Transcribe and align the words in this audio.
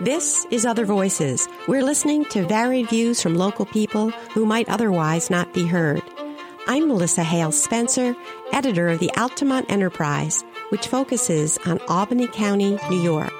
This 0.00 0.44
is 0.50 0.66
Other 0.66 0.84
Voices. 0.84 1.48
We're 1.68 1.84
listening 1.84 2.24
to 2.26 2.44
varied 2.48 2.90
views 2.90 3.22
from 3.22 3.36
local 3.36 3.64
people 3.64 4.10
who 4.10 4.44
might 4.44 4.68
otherwise 4.68 5.30
not 5.30 5.54
be 5.54 5.68
heard. 5.68 6.02
I'm 6.66 6.88
Melissa 6.88 7.22
Hale 7.22 7.52
Spencer, 7.52 8.16
editor 8.52 8.88
of 8.88 8.98
the 8.98 9.12
Altamont 9.16 9.70
Enterprise, 9.70 10.42
which 10.70 10.88
focuses 10.88 11.58
on 11.64 11.78
Albany 11.86 12.26
County, 12.26 12.76
New 12.90 13.00
York. 13.00 13.32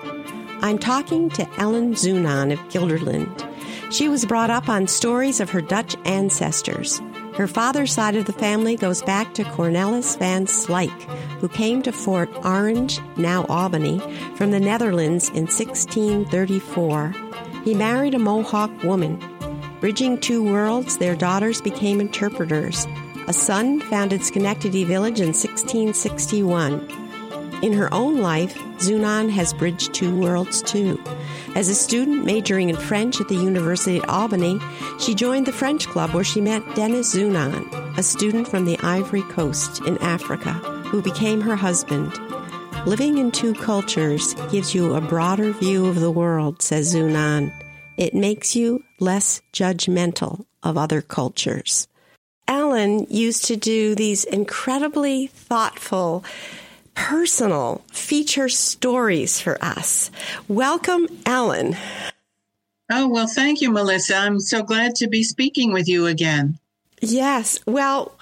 I'm 0.62 0.78
talking 0.78 1.28
to 1.30 1.48
Ellen 1.58 1.94
Zunon 1.94 2.52
of 2.52 2.60
Guilderland. 2.68 3.92
She 3.92 4.08
was 4.08 4.24
brought 4.24 4.50
up 4.50 4.68
on 4.68 4.86
stories 4.86 5.40
of 5.40 5.50
her 5.50 5.60
Dutch 5.60 5.96
ancestors. 6.04 7.00
Her 7.36 7.48
father's 7.48 7.92
side 7.92 8.14
of 8.14 8.26
the 8.26 8.32
family 8.32 8.76
goes 8.76 9.02
back 9.02 9.34
to 9.34 9.42
Cornelis 9.42 10.16
van 10.16 10.46
Slyke, 10.46 11.02
who 11.40 11.48
came 11.48 11.82
to 11.82 11.90
Fort 11.90 12.30
Orange, 12.44 13.00
now 13.16 13.44
Albany, 13.48 13.98
from 14.36 14.52
the 14.52 14.60
Netherlands 14.60 15.30
in 15.30 15.46
1634. 15.46 17.12
He 17.64 17.74
married 17.74 18.14
a 18.14 18.20
Mohawk 18.20 18.70
woman. 18.84 19.20
Bridging 19.80 20.20
two 20.20 20.44
worlds, 20.44 20.98
their 20.98 21.16
daughters 21.16 21.60
became 21.60 22.00
interpreters. 22.00 22.86
A 23.26 23.32
son 23.32 23.80
founded 23.80 24.22
Schenectady 24.22 24.84
Village 24.84 25.18
in 25.18 25.28
1661. 25.28 27.03
In 27.64 27.72
her 27.72 27.88
own 27.94 28.18
life, 28.18 28.54
Zunon 28.76 29.30
has 29.30 29.54
bridged 29.54 29.94
two 29.94 30.14
worlds 30.14 30.60
too. 30.60 31.02
As 31.54 31.70
a 31.70 31.74
student 31.74 32.26
majoring 32.26 32.68
in 32.68 32.76
French 32.76 33.22
at 33.22 33.28
the 33.28 33.36
University 33.36 33.96
at 33.96 34.06
Albany, 34.06 34.60
she 35.00 35.14
joined 35.14 35.46
the 35.46 35.52
French 35.52 35.86
Club 35.86 36.10
where 36.10 36.24
she 36.24 36.42
met 36.42 36.62
Dennis 36.74 37.14
Zunon, 37.14 37.64
a 37.96 38.02
student 38.02 38.48
from 38.48 38.66
the 38.66 38.78
Ivory 38.80 39.22
Coast 39.22 39.80
in 39.86 39.96
Africa, 40.02 40.52
who 40.90 41.00
became 41.00 41.40
her 41.40 41.56
husband. 41.56 42.12
Living 42.84 43.16
in 43.16 43.30
two 43.30 43.54
cultures 43.54 44.34
gives 44.50 44.74
you 44.74 44.94
a 44.94 45.00
broader 45.00 45.54
view 45.54 45.86
of 45.86 46.00
the 46.00 46.10
world, 46.10 46.60
says 46.60 46.94
Zunon. 46.94 47.50
It 47.96 48.12
makes 48.12 48.54
you 48.54 48.84
less 49.00 49.40
judgmental 49.54 50.44
of 50.62 50.76
other 50.76 51.00
cultures. 51.00 51.88
Ellen 52.46 53.06
used 53.08 53.46
to 53.46 53.56
do 53.56 53.94
these 53.94 54.24
incredibly 54.24 55.28
thoughtful 55.28 56.26
personal 56.94 57.82
feature 57.92 58.48
stories 58.48 59.40
for 59.40 59.62
us. 59.62 60.10
Welcome, 60.48 61.08
Ellen. 61.26 61.76
Oh, 62.90 63.08
well, 63.08 63.26
thank 63.26 63.60
you, 63.60 63.70
Melissa. 63.70 64.16
I'm 64.16 64.40
so 64.40 64.62
glad 64.62 64.94
to 64.96 65.08
be 65.08 65.22
speaking 65.22 65.72
with 65.72 65.88
you 65.88 66.06
again. 66.06 66.58
Yes. 67.00 67.58
Well, 67.66 68.14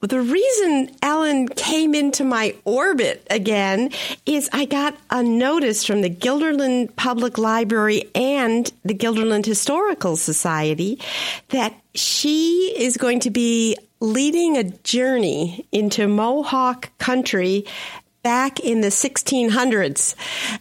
the 0.00 0.20
reason 0.20 0.90
Ellen 1.02 1.48
came 1.48 1.94
into 1.94 2.22
my 2.22 2.54
orbit 2.64 3.26
again 3.30 3.90
is 4.26 4.48
I 4.52 4.64
got 4.64 4.96
a 5.10 5.22
notice 5.22 5.84
from 5.84 6.02
the 6.02 6.10
Guilderland 6.10 6.94
Public 6.94 7.36
Library 7.36 8.04
and 8.14 8.70
the 8.84 8.94
Guilderland 8.94 9.44
Historical 9.44 10.16
Society 10.16 11.00
that 11.48 11.74
she 11.94 12.74
is 12.76 12.96
going 12.96 13.20
to 13.20 13.30
be 13.30 13.76
leading 14.00 14.56
a 14.56 14.62
journey 14.62 15.66
into 15.72 16.06
Mohawk 16.06 16.96
country 16.98 17.64
back 18.22 18.60
in 18.60 18.80
the 18.80 18.88
1600s. 18.88 20.14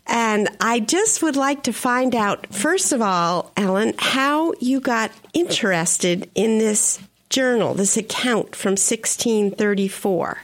And 0.06 0.50
I 0.62 0.80
just 0.80 1.22
would 1.22 1.36
like 1.36 1.64
to 1.64 1.74
find 1.74 2.16
out, 2.16 2.54
first 2.54 2.92
of 2.92 3.02
all, 3.02 3.52
Ellen, 3.58 3.94
how 3.98 4.54
you 4.60 4.80
got 4.80 5.12
interested 5.34 6.30
in 6.36 6.60
this 6.60 7.00
journal, 7.30 7.74
this 7.74 7.98
account 7.98 8.56
from 8.56 8.72
1634. 8.72 10.38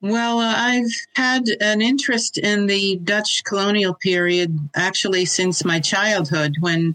Well, 0.00 0.38
uh, 0.38 0.54
I've 0.56 0.90
had 1.16 1.48
an 1.60 1.82
interest 1.82 2.38
in 2.38 2.66
the 2.66 2.96
Dutch 2.96 3.42
colonial 3.44 3.94
period 3.94 4.56
actually 4.76 5.24
since 5.24 5.64
my 5.64 5.80
childhood 5.80 6.54
when 6.60 6.94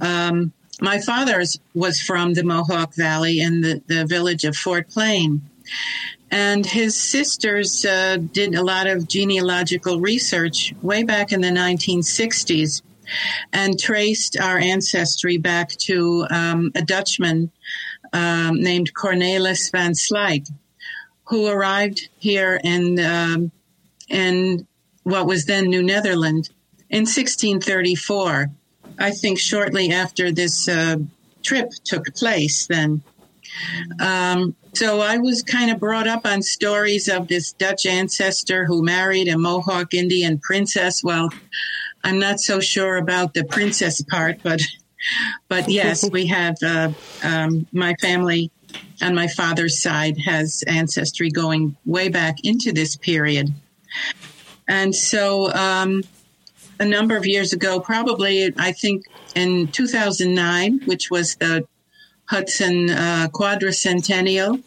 um, 0.00 0.52
my 0.80 1.00
father 1.00 1.42
was 1.74 2.00
from 2.00 2.34
the 2.34 2.44
Mohawk 2.44 2.94
Valley 2.94 3.40
in 3.40 3.62
the, 3.62 3.82
the 3.88 4.06
village 4.06 4.44
of 4.44 4.56
Fort 4.56 4.88
Plain. 4.88 5.42
And 6.30 6.66
his 6.66 7.00
sisters 7.00 7.84
uh, 7.84 8.16
did 8.16 8.54
a 8.54 8.62
lot 8.62 8.86
of 8.86 9.06
genealogical 9.06 10.00
research 10.00 10.74
way 10.82 11.04
back 11.04 11.32
in 11.32 11.40
the 11.40 11.48
1960s 11.48 12.82
and 13.52 13.78
traced 13.78 14.38
our 14.38 14.58
ancestry 14.58 15.38
back 15.38 15.70
to 15.70 16.26
um, 16.30 16.72
a 16.74 16.82
Dutchman 16.82 17.50
um, 18.12 18.60
named 18.60 18.92
Cornelis 18.94 19.70
van 19.70 19.92
Slyke, 19.92 20.50
who 21.24 21.46
arrived 21.46 22.08
here 22.18 22.60
in, 22.62 22.98
um, 22.98 23.52
in 24.08 24.66
what 25.04 25.26
was 25.26 25.44
then 25.44 25.66
New 25.66 25.82
Netherland 25.82 26.50
in 26.90 27.02
1634. 27.02 28.50
I 28.98 29.10
think 29.10 29.38
shortly 29.38 29.92
after 29.92 30.32
this 30.32 30.68
uh, 30.68 30.96
trip 31.42 31.70
took 31.84 32.12
place, 32.14 32.66
then. 32.66 33.02
Um, 34.00 34.54
so 34.74 35.00
I 35.00 35.18
was 35.18 35.42
kind 35.42 35.70
of 35.70 35.80
brought 35.80 36.06
up 36.06 36.26
on 36.26 36.42
stories 36.42 37.08
of 37.08 37.28
this 37.28 37.52
Dutch 37.52 37.86
ancestor 37.86 38.66
who 38.66 38.82
married 38.82 39.28
a 39.28 39.38
Mohawk 39.38 39.94
Indian 39.94 40.38
princess. 40.38 41.02
Well, 41.02 41.30
I'm 42.04 42.18
not 42.18 42.40
so 42.40 42.60
sure 42.60 42.96
about 42.96 43.34
the 43.34 43.44
princess 43.44 44.02
part, 44.02 44.42
but 44.42 44.60
but 45.48 45.68
yes, 45.68 46.08
we 46.12 46.26
have 46.26 46.56
uh, 46.62 46.92
um, 47.22 47.66
my 47.72 47.94
family 47.94 48.50
on 49.00 49.14
my 49.14 49.28
father's 49.28 49.80
side 49.80 50.18
has 50.18 50.62
ancestry 50.66 51.30
going 51.30 51.76
way 51.86 52.08
back 52.08 52.36
into 52.44 52.72
this 52.72 52.96
period, 52.96 53.52
and 54.68 54.94
so 54.94 55.52
um, 55.54 56.02
a 56.78 56.84
number 56.84 57.16
of 57.16 57.26
years 57.26 57.52
ago, 57.52 57.80
probably 57.80 58.52
I 58.58 58.72
think 58.72 59.06
in 59.34 59.68
2009, 59.68 60.82
which 60.84 61.10
was 61.10 61.36
the 61.36 61.66
Hudson 62.28 62.90
uh, 62.90 63.28
Quadricentennial. 63.32 64.66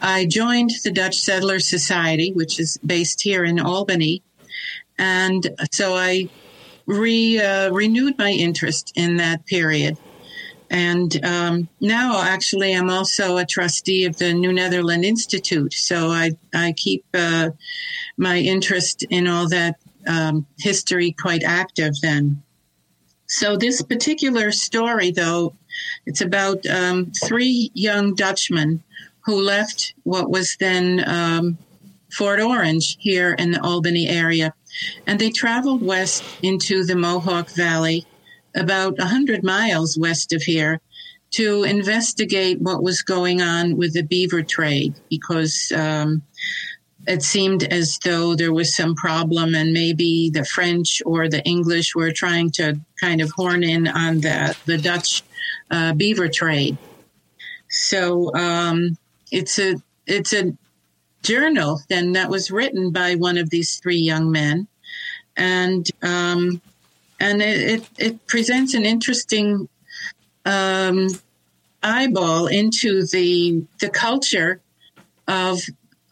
I 0.00 0.26
joined 0.26 0.70
the 0.84 0.90
Dutch 0.90 1.18
Settler 1.18 1.58
Society, 1.58 2.32
which 2.32 2.60
is 2.60 2.78
based 2.84 3.22
here 3.22 3.44
in 3.44 3.60
Albany. 3.60 4.22
And 4.98 5.46
so 5.72 5.94
I 5.94 6.28
re, 6.86 7.38
uh, 7.38 7.70
renewed 7.70 8.18
my 8.18 8.30
interest 8.30 8.92
in 8.94 9.16
that 9.16 9.46
period. 9.46 9.98
And 10.70 11.24
um, 11.24 11.68
now, 11.80 12.22
actually, 12.22 12.72
I'm 12.72 12.90
also 12.90 13.36
a 13.36 13.46
trustee 13.46 14.04
of 14.04 14.16
the 14.16 14.32
New 14.32 14.52
Netherland 14.52 15.04
Institute. 15.04 15.72
So 15.74 16.08
I, 16.08 16.32
I 16.54 16.72
keep 16.72 17.04
uh, 17.14 17.50
my 18.16 18.38
interest 18.38 19.04
in 19.08 19.28
all 19.28 19.48
that 19.48 19.76
um, 20.08 20.46
history 20.58 21.12
quite 21.12 21.44
active 21.44 21.92
then. 22.02 22.42
So, 23.28 23.56
this 23.56 23.82
particular 23.82 24.52
story, 24.52 25.10
though, 25.10 25.56
it's 26.06 26.20
about 26.20 26.64
um, 26.66 27.12
three 27.12 27.70
young 27.74 28.14
Dutchmen 28.14 28.82
who 29.20 29.40
left 29.40 29.94
what 30.04 30.30
was 30.30 30.56
then 30.58 31.02
um, 31.08 31.58
Fort 32.10 32.40
Orange 32.40 32.96
here 33.00 33.32
in 33.32 33.50
the 33.50 33.62
Albany 33.62 34.08
area. 34.08 34.54
And 35.06 35.18
they 35.18 35.30
traveled 35.30 35.82
west 35.82 36.24
into 36.42 36.84
the 36.84 36.96
Mohawk 36.96 37.50
Valley, 37.50 38.06
about 38.54 38.98
100 38.98 39.42
miles 39.42 39.98
west 39.98 40.32
of 40.32 40.42
here, 40.42 40.80
to 41.32 41.64
investigate 41.64 42.60
what 42.60 42.82
was 42.82 43.02
going 43.02 43.42
on 43.42 43.76
with 43.76 43.94
the 43.94 44.02
beaver 44.02 44.42
trade 44.42 44.94
because 45.10 45.72
um, 45.74 46.22
it 47.06 47.22
seemed 47.22 47.64
as 47.64 47.98
though 48.04 48.34
there 48.34 48.52
was 48.52 48.74
some 48.74 48.94
problem 48.94 49.54
and 49.54 49.72
maybe 49.72 50.30
the 50.30 50.44
French 50.44 51.02
or 51.04 51.28
the 51.28 51.42
English 51.44 51.94
were 51.94 52.12
trying 52.12 52.50
to 52.50 52.78
kind 53.00 53.20
of 53.20 53.30
horn 53.30 53.62
in 53.62 53.86
on 53.88 54.20
the, 54.20 54.56
the 54.66 54.78
Dutch 54.78 55.22
uh, 55.70 55.92
beaver 55.94 56.28
trade. 56.28 56.76
So 57.68 58.34
um, 58.34 58.96
it's 59.30 59.58
a 59.58 59.76
it's 60.06 60.32
a 60.32 60.56
journal 61.22 61.80
then 61.88 62.12
that 62.12 62.30
was 62.30 62.50
written 62.50 62.90
by 62.90 63.16
one 63.16 63.36
of 63.36 63.50
these 63.50 63.78
three 63.78 63.98
young 63.98 64.30
men, 64.30 64.68
and 65.36 65.88
um, 66.02 66.60
and 67.18 67.42
it, 67.42 67.80
it, 67.80 67.88
it 67.98 68.26
presents 68.26 68.74
an 68.74 68.84
interesting 68.84 69.68
um, 70.44 71.08
eyeball 71.82 72.46
into 72.46 73.06
the 73.06 73.64
the 73.80 73.90
culture 73.90 74.60
of 75.28 75.60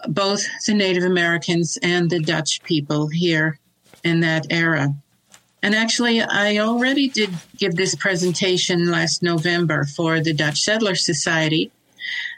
both 0.09 0.45
the 0.67 0.75
Native 0.75 1.05
Americans 1.05 1.79
and 1.83 2.11
the 2.11 2.21
Dutch 2.21 2.63
people 2.63 3.09
here 3.09 3.59
in 4.03 4.21
that 4.21 4.47
era. 4.51 4.95
And 5.65 5.75
actually, 5.75 6.21
I 6.21 6.59
already 6.59 7.09
did 7.09 7.31
give 7.57 7.75
this 7.75 7.95
presentation 7.95 8.91
last 8.91 9.23
November 9.23 9.85
for 9.85 10.21
the 10.21 10.35
Dutch 10.35 10.61
Settler 10.61 10.95
Society, 10.95 11.73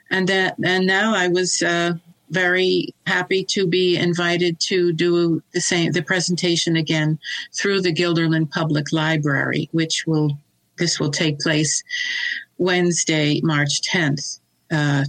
and 0.08 0.28
that 0.28 0.54
and 0.62 0.86
now 0.86 1.12
I 1.12 1.26
was 1.26 1.60
uh, 1.60 1.94
very 2.30 2.94
happy 3.04 3.42
to 3.42 3.66
be 3.66 3.96
invited 3.96 4.60
to 4.68 4.92
do 4.92 5.42
the 5.52 5.60
same 5.60 5.90
the 5.90 6.02
presentation 6.04 6.76
again 6.76 7.18
through 7.52 7.80
the 7.80 7.92
Guilderland 7.92 8.52
Public 8.52 8.92
Library, 8.92 9.68
which 9.72 10.06
will 10.06 10.38
this 10.78 11.00
will 11.00 11.10
take 11.10 11.40
place 11.40 11.82
Wednesday, 12.58 13.40
March 13.42 13.82
10th, 13.82 14.38
uh, 14.70 15.04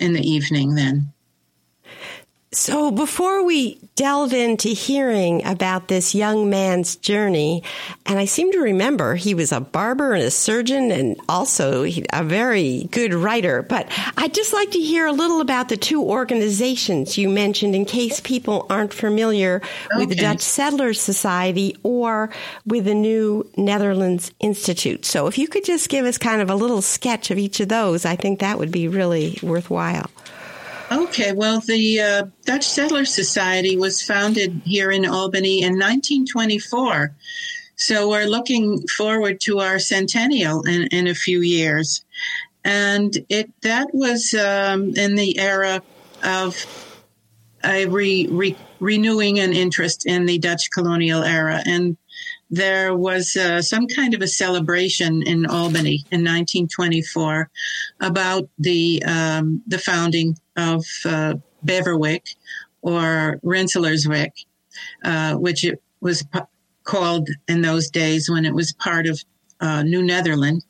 in 0.00 0.12
the 0.12 0.28
evening. 0.28 0.74
Then 0.74 1.12
So 2.50 2.90
before 2.90 3.44
we 3.44 3.78
delve 3.94 4.32
into 4.32 4.70
hearing 4.70 5.44
about 5.44 5.88
this 5.88 6.14
young 6.14 6.48
man's 6.48 6.96
journey, 6.96 7.62
and 8.06 8.18
I 8.18 8.24
seem 8.24 8.52
to 8.52 8.60
remember 8.60 9.16
he 9.16 9.34
was 9.34 9.52
a 9.52 9.60
barber 9.60 10.14
and 10.14 10.22
a 10.22 10.30
surgeon 10.30 10.90
and 10.90 11.20
also 11.28 11.84
a 11.84 12.24
very 12.24 12.88
good 12.90 13.12
writer, 13.12 13.60
but 13.60 13.86
I'd 14.16 14.32
just 14.32 14.54
like 14.54 14.70
to 14.70 14.78
hear 14.78 15.06
a 15.06 15.12
little 15.12 15.42
about 15.42 15.68
the 15.68 15.76
two 15.76 16.02
organizations 16.02 17.18
you 17.18 17.28
mentioned 17.28 17.74
in 17.74 17.84
case 17.84 18.18
people 18.20 18.64
aren't 18.70 18.94
familiar 18.94 19.56
okay. 19.56 19.98
with 19.98 20.08
the 20.08 20.14
Dutch 20.14 20.40
Settlers 20.40 20.98
Society 20.98 21.76
or 21.82 22.30
with 22.64 22.86
the 22.86 22.94
New 22.94 23.46
Netherlands 23.58 24.32
Institute. 24.40 25.04
So 25.04 25.26
if 25.26 25.36
you 25.36 25.48
could 25.48 25.66
just 25.66 25.90
give 25.90 26.06
us 26.06 26.16
kind 26.16 26.40
of 26.40 26.48
a 26.48 26.54
little 26.54 26.80
sketch 26.80 27.30
of 27.30 27.36
each 27.36 27.60
of 27.60 27.68
those, 27.68 28.06
I 28.06 28.16
think 28.16 28.40
that 28.40 28.58
would 28.58 28.72
be 28.72 28.88
really 28.88 29.38
worthwhile. 29.42 30.10
Okay, 30.90 31.32
well, 31.32 31.60
the 31.60 32.00
uh, 32.00 32.26
Dutch 32.46 32.64
Settler 32.64 33.04
Society 33.04 33.76
was 33.76 34.02
founded 34.02 34.62
here 34.64 34.90
in 34.90 35.04
Albany 35.04 35.60
in 35.60 35.74
1924. 35.74 37.14
So 37.76 38.08
we're 38.08 38.26
looking 38.26 38.86
forward 38.88 39.40
to 39.42 39.60
our 39.60 39.78
centennial 39.78 40.62
in, 40.62 40.86
in 40.86 41.06
a 41.06 41.14
few 41.14 41.42
years. 41.42 42.04
And 42.64 43.14
it 43.28 43.50
that 43.62 43.88
was 43.92 44.32
um, 44.32 44.94
in 44.96 45.14
the 45.14 45.38
era 45.38 45.82
of 46.24 46.56
a 47.62 47.86
re, 47.86 48.26
re, 48.30 48.56
renewing 48.80 49.38
an 49.40 49.52
interest 49.52 50.06
in 50.06 50.24
the 50.24 50.38
Dutch 50.38 50.70
colonial 50.72 51.22
era. 51.22 51.62
And 51.66 51.98
there 52.50 52.96
was 52.96 53.36
uh, 53.36 53.60
some 53.60 53.86
kind 53.86 54.14
of 54.14 54.22
a 54.22 54.26
celebration 54.26 55.22
in 55.22 55.46
Albany 55.46 56.04
in 56.10 56.24
1924 56.24 57.50
about 58.00 58.48
the 58.58 59.02
um, 59.04 59.62
the 59.66 59.78
founding 59.78 60.36
of 60.56 60.84
uh, 61.04 61.34
Beverwyck 61.64 62.34
or 62.80 63.38
Rensselaerswyck, 63.44 64.30
uh, 65.04 65.34
which 65.34 65.64
it 65.64 65.82
was 66.00 66.22
p- 66.22 66.40
called 66.84 67.28
in 67.48 67.62
those 67.62 67.90
days 67.90 68.30
when 68.30 68.44
it 68.44 68.54
was 68.54 68.72
part 68.72 69.06
of 69.06 69.22
uh, 69.60 69.82
New 69.82 70.02
Netherland. 70.02 70.64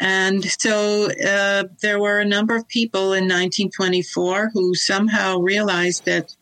And 0.00 0.44
so 0.44 1.08
uh, 1.26 1.64
there 1.80 2.00
were 2.00 2.18
a 2.18 2.24
number 2.24 2.56
of 2.56 2.68
people 2.68 3.12
in 3.12 3.24
1924 3.24 4.50
who 4.52 4.74
somehow 4.74 5.38
realized 5.38 6.04
that 6.04 6.36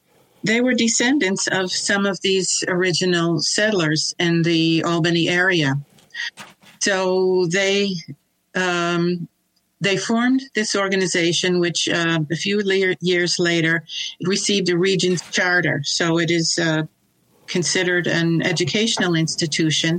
they 0.44 0.60
were 0.60 0.74
descendants 0.74 1.46
of 1.48 1.72
some 1.72 2.06
of 2.06 2.20
these 2.20 2.62
original 2.68 3.40
settlers 3.40 4.14
in 4.18 4.42
the 4.42 4.84
Albany 4.84 5.28
area. 5.28 5.74
So 6.80 7.46
they 7.46 7.94
um, 8.54 9.26
they 9.80 9.96
formed 9.96 10.42
this 10.54 10.76
organization, 10.76 11.60
which 11.60 11.88
uh, 11.88 12.20
a 12.30 12.36
few 12.36 12.62
le- 12.62 12.94
years 13.00 13.38
later 13.38 13.84
received 14.24 14.68
a 14.68 14.78
Regents 14.78 15.28
charter. 15.30 15.82
So 15.84 16.18
it 16.18 16.30
is 16.30 16.58
uh, 16.58 16.84
considered 17.46 18.06
an 18.06 18.42
educational 18.42 19.14
institution. 19.14 19.98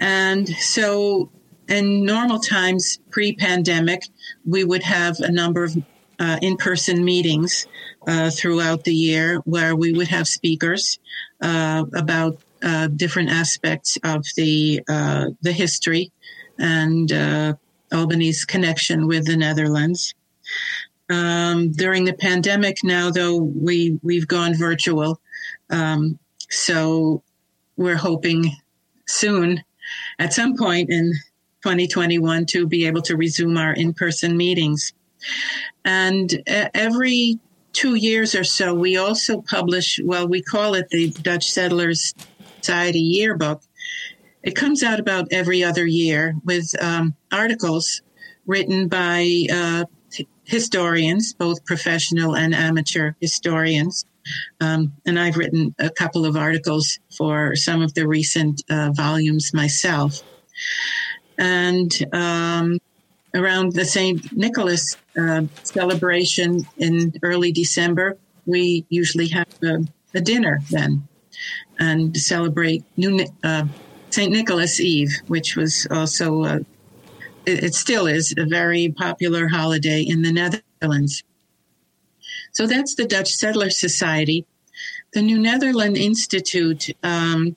And 0.00 0.48
so, 0.48 1.30
in 1.68 2.04
normal 2.04 2.40
times, 2.40 2.98
pre 3.10 3.34
pandemic, 3.34 4.02
we 4.44 4.64
would 4.64 4.82
have 4.82 5.18
a 5.20 5.30
number 5.30 5.64
of 5.64 5.76
uh, 6.18 6.38
in 6.42 6.56
person 6.56 7.04
meetings 7.04 7.66
uh, 8.06 8.30
throughout 8.30 8.84
the 8.84 8.94
year 8.94 9.38
where 9.44 9.74
we 9.74 9.92
would 9.92 10.08
have 10.08 10.28
speakers 10.28 10.98
uh, 11.40 11.84
about 11.94 12.38
uh, 12.62 12.88
different 12.88 13.30
aspects 13.30 13.98
of 14.04 14.24
the 14.36 14.82
uh, 14.88 15.26
the 15.42 15.52
history 15.52 16.10
and 16.58 17.12
uh, 17.12 17.54
Albany's 17.92 18.44
connection 18.44 19.06
with 19.06 19.26
the 19.26 19.36
Netherlands. 19.36 20.14
Um, 21.10 21.72
during 21.72 22.04
the 22.04 22.14
pandemic, 22.14 22.82
now 22.82 23.10
though 23.10 23.36
we 23.36 23.98
we've 24.02 24.26
gone 24.26 24.54
virtual, 24.54 25.20
um, 25.70 26.18
so 26.48 27.22
we're 27.76 27.96
hoping 27.96 28.50
soon, 29.06 29.62
at 30.18 30.32
some 30.32 30.56
point 30.56 30.88
in 30.90 31.12
2021, 31.62 32.46
to 32.46 32.66
be 32.66 32.86
able 32.86 33.02
to 33.02 33.16
resume 33.16 33.58
our 33.58 33.74
in 33.74 33.92
person 33.92 34.36
meetings. 34.36 34.92
And 35.84 36.42
every 36.46 37.38
two 37.72 37.96
years 37.96 38.34
or 38.34 38.44
so, 38.44 38.74
we 38.74 38.96
also 38.96 39.42
publish, 39.42 40.00
well, 40.02 40.26
we 40.26 40.42
call 40.42 40.74
it 40.74 40.88
the 40.90 41.10
Dutch 41.10 41.50
Settlers 41.50 42.14
Society 42.60 43.00
Yearbook. 43.00 43.62
It 44.42 44.56
comes 44.56 44.82
out 44.82 45.00
about 45.00 45.28
every 45.32 45.64
other 45.64 45.86
year 45.86 46.34
with 46.44 46.74
um, 46.80 47.14
articles 47.32 48.02
written 48.46 48.88
by 48.88 49.46
uh, 49.52 49.84
historians, 50.44 51.32
both 51.34 51.64
professional 51.64 52.36
and 52.36 52.54
amateur 52.54 53.12
historians. 53.20 54.04
Um, 54.60 54.92
and 55.06 55.18
I've 55.18 55.36
written 55.36 55.74
a 55.78 55.90
couple 55.90 56.24
of 56.24 56.36
articles 56.36 56.98
for 57.16 57.56
some 57.56 57.82
of 57.82 57.94
the 57.94 58.06
recent 58.06 58.62
uh, 58.70 58.90
volumes 58.92 59.52
myself. 59.52 60.22
And 61.38 61.92
um, 62.12 62.78
around 63.34 63.72
the 63.72 63.84
St. 63.84 64.32
Nicholas 64.32 64.96
uh, 65.18 65.42
celebration 65.62 66.66
in 66.76 67.12
early 67.22 67.52
December, 67.52 68.18
we 68.46 68.84
usually 68.88 69.28
have 69.28 69.48
a, 69.62 69.84
a 70.14 70.20
dinner 70.20 70.60
then 70.70 71.06
and 71.78 72.16
celebrate 72.16 72.84
New, 72.96 73.26
uh, 73.42 73.66
St. 74.10 74.32
Nicholas 74.32 74.80
Eve, 74.80 75.12
which 75.26 75.56
was 75.56 75.86
also, 75.90 76.42
uh, 76.42 76.58
it, 77.46 77.64
it, 77.64 77.74
still 77.74 78.06
is 78.06 78.34
a 78.36 78.44
very 78.44 78.90
popular 78.90 79.48
holiday 79.48 80.02
in 80.02 80.22
the 80.22 80.32
Netherlands. 80.32 81.22
So 82.52 82.66
that's 82.66 82.94
the 82.94 83.06
Dutch 83.06 83.32
Settler 83.32 83.70
Society. 83.70 84.46
The 85.12 85.22
New 85.22 85.38
Netherland 85.38 85.96
Institute 85.96 86.90
um, 87.02 87.56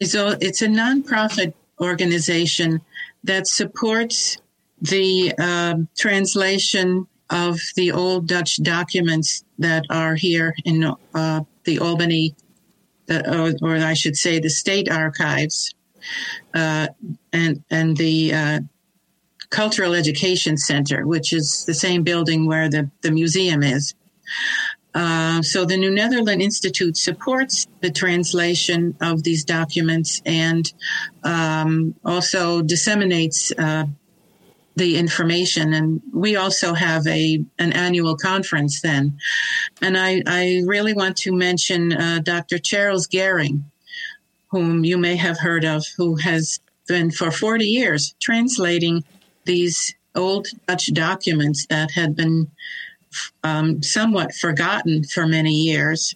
is 0.00 0.14
a, 0.14 0.36
it's 0.40 0.62
a 0.62 0.66
nonprofit 0.66 1.54
organization 1.80 2.80
that 3.24 3.46
supports 3.46 4.38
the 4.84 5.32
uh, 5.38 5.74
translation 5.96 7.06
of 7.30 7.58
the 7.74 7.92
old 7.92 8.28
Dutch 8.28 8.62
documents 8.62 9.42
that 9.58 9.84
are 9.88 10.14
here 10.14 10.54
in 10.64 10.84
uh, 11.14 11.40
the 11.64 11.78
Albany, 11.78 12.34
uh, 13.08 13.22
or, 13.26 13.54
or, 13.62 13.76
I 13.76 13.94
should 13.94 14.16
say, 14.16 14.40
the 14.40 14.50
state 14.50 14.90
archives, 14.90 15.74
uh, 16.54 16.88
and 17.32 17.64
and 17.70 17.96
the 17.96 18.34
uh, 18.34 18.60
Cultural 19.48 19.94
Education 19.94 20.58
Center, 20.58 21.06
which 21.06 21.32
is 21.32 21.64
the 21.66 21.74
same 21.74 22.02
building 22.02 22.46
where 22.46 22.68
the, 22.68 22.90
the 23.00 23.10
museum 23.10 23.62
is. 23.62 23.94
Uh, 24.94 25.40
so 25.42 25.64
the 25.64 25.78
New 25.78 25.90
Netherland 25.90 26.42
Institute 26.42 26.96
supports 26.96 27.66
the 27.80 27.90
translation 27.90 28.96
of 29.00 29.22
these 29.22 29.44
documents 29.44 30.20
and 30.26 30.72
um, 31.24 31.94
also 32.04 32.62
disseminates 32.62 33.50
uh, 33.58 33.86
the 34.76 34.96
information. 34.96 35.72
And 35.72 36.02
we 36.12 36.36
also 36.36 36.74
have 36.74 37.06
a 37.06 37.44
an 37.58 37.72
annual 37.72 38.16
conference 38.16 38.80
then. 38.80 39.18
And 39.80 39.96
I, 39.96 40.22
I 40.26 40.62
really 40.66 40.94
want 40.94 41.16
to 41.18 41.32
mention 41.32 41.92
uh, 41.92 42.20
Dr. 42.22 42.58
Charles 42.58 43.06
Gehring, 43.06 43.62
whom 44.48 44.84
you 44.84 44.98
may 44.98 45.16
have 45.16 45.38
heard 45.38 45.64
of, 45.64 45.84
who 45.96 46.16
has 46.16 46.60
been 46.86 47.10
for 47.10 47.30
40 47.30 47.64
years 47.64 48.14
translating 48.20 49.04
these 49.44 49.94
old 50.14 50.48
Dutch 50.66 50.92
documents 50.92 51.66
that 51.66 51.90
had 51.90 52.16
been 52.16 52.50
um, 53.42 53.82
somewhat 53.82 54.34
forgotten 54.34 55.04
for 55.04 55.26
many 55.26 55.52
years. 55.52 56.14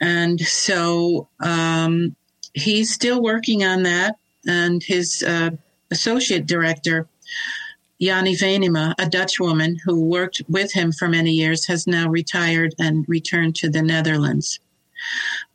And 0.00 0.40
so 0.40 1.28
um, 1.40 2.14
he's 2.54 2.92
still 2.92 3.22
working 3.22 3.64
on 3.64 3.82
that. 3.84 4.16
And 4.46 4.82
his 4.82 5.24
uh, 5.26 5.50
associate 5.90 6.46
director, 6.46 7.08
Janny 8.00 8.38
Venema, 8.38 8.94
a 8.98 9.08
Dutch 9.08 9.40
woman 9.40 9.78
who 9.84 10.04
worked 10.04 10.42
with 10.48 10.72
him 10.72 10.92
for 10.92 11.08
many 11.08 11.32
years, 11.32 11.66
has 11.66 11.86
now 11.86 12.08
retired 12.08 12.74
and 12.78 13.08
returned 13.08 13.56
to 13.56 13.70
the 13.70 13.82
Netherlands. 13.82 14.60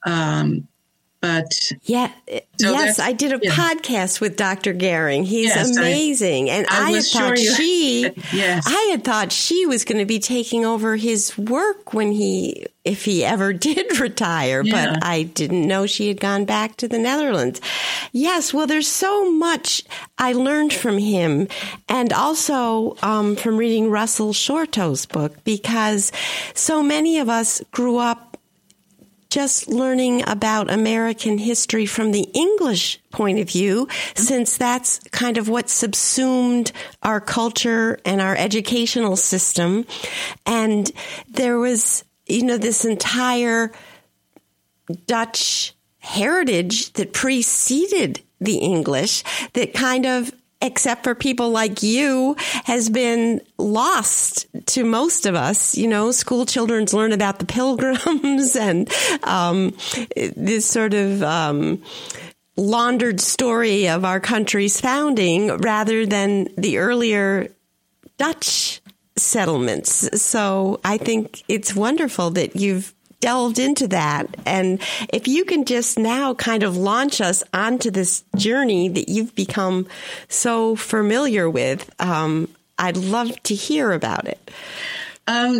Um, 0.05 0.67
but 1.21 1.71
yeah, 1.83 2.11
so 2.59 2.71
yes, 2.71 2.97
I 2.97 3.13
did 3.13 3.31
a 3.31 3.39
yeah. 3.41 3.51
podcast 3.51 4.19
with 4.21 4.35
Dr. 4.35 4.73
Gehring. 4.73 5.23
He's 5.23 5.49
yes, 5.49 5.77
amazing, 5.77 6.49
I, 6.49 6.53
and 6.53 6.67
I, 6.67 6.87
I 6.87 6.91
had 6.93 7.03
thought 7.03 7.37
sure 7.37 7.55
she, 7.55 8.09
yes. 8.33 8.65
I 8.67 8.89
had 8.89 9.03
thought 9.03 9.31
she 9.31 9.67
was 9.67 9.85
going 9.85 9.99
to 9.99 10.05
be 10.05 10.17
taking 10.17 10.65
over 10.65 10.95
his 10.95 11.37
work 11.37 11.93
when 11.93 12.11
he, 12.11 12.65
if 12.83 13.05
he 13.05 13.23
ever 13.23 13.53
did 13.69 13.99
retire. 13.99 14.63
Yeah. 14.63 14.93
But 14.93 15.03
I 15.03 15.23
didn't 15.23 15.67
know 15.67 15.85
she 15.85 16.07
had 16.07 16.19
gone 16.19 16.45
back 16.45 16.77
to 16.77 16.87
the 16.87 16.97
Netherlands. 16.97 17.61
Yes, 18.11 18.51
well, 18.51 18.65
there's 18.65 18.87
so 18.87 19.31
much 19.31 19.83
I 20.17 20.33
learned 20.33 20.73
from 20.73 20.97
him, 20.97 21.47
and 21.87 22.11
also 22.13 22.97
um, 23.03 23.35
from 23.35 23.57
reading 23.57 23.91
Russell 23.91 24.33
Shorto's 24.33 25.05
book 25.05 25.43
because 25.43 26.11
so 26.55 26.81
many 26.81 27.19
of 27.19 27.29
us 27.29 27.61
grew 27.71 27.97
up 27.97 28.30
just 29.31 29.67
learning 29.67 30.23
about 30.29 30.71
American 30.71 31.39
history 31.39 31.87
from 31.87 32.11
the 32.11 32.29
English 32.33 32.99
point 33.09 33.39
of 33.39 33.49
view, 33.49 33.87
since 34.13 34.57
that's 34.57 34.99
kind 35.11 35.37
of 35.37 35.49
what 35.49 35.69
subsumed 35.69 36.71
our 37.01 37.19
culture 37.19 37.99
and 38.05 38.21
our 38.21 38.35
educational 38.35 39.15
system. 39.15 39.87
And 40.45 40.91
there 41.27 41.57
was 41.57 42.03
you 42.31 42.43
know, 42.43 42.57
this 42.57 42.85
entire 42.85 43.71
Dutch 45.05 45.73
heritage 45.99 46.93
that 46.93 47.13
preceded 47.13 48.21
the 48.39 48.57
English 48.57 49.23
that 49.53 49.73
kind 49.73 50.05
of 50.05 50.31
except 50.61 51.03
for 51.03 51.15
people 51.15 51.49
like 51.49 51.83
you, 51.83 52.35
has 52.65 52.89
been 52.89 53.41
lost 53.57 54.47
to 54.67 54.83
most 54.83 55.25
of 55.25 55.35
us. 55.35 55.77
You 55.77 55.87
know, 55.87 56.11
school 56.11 56.45
children 56.45 56.85
learn 56.93 57.11
about 57.11 57.39
the 57.39 57.45
pilgrims 57.45 58.55
and 58.55 58.89
um, 59.23 59.75
this 60.15 60.65
sort 60.65 60.93
of 60.93 61.23
um, 61.23 61.81
laundered 62.57 63.19
story 63.19 63.87
of 63.87 64.05
our 64.05 64.19
country's 64.19 64.79
founding 64.79 65.47
rather 65.57 66.05
than 66.05 66.47
the 66.57 66.77
earlier 66.77 67.47
Dutch 68.17 68.81
settlements. 69.17 70.21
So 70.21 70.79
I 70.83 70.97
think 70.97 71.43
it's 71.47 71.75
wonderful 71.75 72.31
that 72.31 72.55
you've 72.55 72.93
delved 73.21 73.59
into 73.59 73.87
that. 73.87 74.27
And 74.45 74.81
if 75.13 75.27
you 75.27 75.45
can 75.45 75.63
just 75.63 75.97
now 75.97 76.33
kind 76.33 76.63
of 76.63 76.75
launch 76.75 77.21
us 77.21 77.43
onto 77.53 77.89
this 77.89 78.23
journey 78.35 78.89
that 78.89 79.07
you've 79.07 79.33
become 79.35 79.87
so 80.27 80.75
familiar 80.75 81.49
with, 81.49 81.89
um, 82.01 82.49
I'd 82.77 82.97
love 82.97 83.41
to 83.43 83.55
hear 83.55 83.91
about 83.91 84.27
it. 84.27 84.51
Um, 85.27 85.59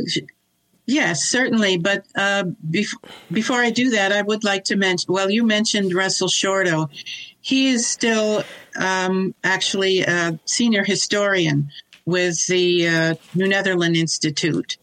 yes, 0.86 1.24
certainly. 1.24 1.78
But 1.78 2.06
uh, 2.16 2.46
bef- 2.68 2.98
before 3.32 3.60
I 3.60 3.70
do 3.70 3.92
that, 3.92 4.12
I 4.12 4.22
would 4.22 4.44
like 4.44 4.66
to 4.66 4.76
mention 4.76 5.14
well, 5.14 5.30
you 5.30 5.46
mentioned 5.46 5.94
Russell 5.94 6.28
Shorto. 6.28 6.90
He 7.40 7.70
is 7.70 7.88
still 7.88 8.44
um, 8.80 9.34
actually 9.44 10.02
a 10.02 10.40
senior 10.46 10.84
historian 10.84 11.72
with 12.06 12.46
the 12.48 12.88
uh, 12.88 13.16
New 13.36 13.48
Netherland 13.48 13.96
Institute. 13.96 14.78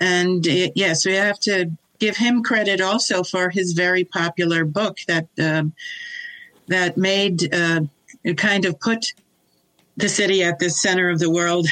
And 0.00 0.46
uh, 0.46 0.68
yes, 0.74 1.06
we 1.06 1.14
have 1.14 1.40
to 1.40 1.70
give 1.98 2.16
him 2.16 2.42
credit 2.42 2.80
also 2.80 3.22
for 3.22 3.50
his 3.50 3.72
very 3.72 4.04
popular 4.04 4.64
book 4.64 4.98
that 5.06 5.26
uh, 5.40 5.64
that 6.66 6.96
made 6.96 7.52
uh, 7.54 7.80
kind 8.36 8.64
of 8.64 8.78
put 8.80 9.14
the 9.96 10.08
city 10.08 10.42
at 10.42 10.58
the 10.58 10.70
center 10.70 11.10
of 11.10 11.18
the 11.18 11.30
world 11.30 11.66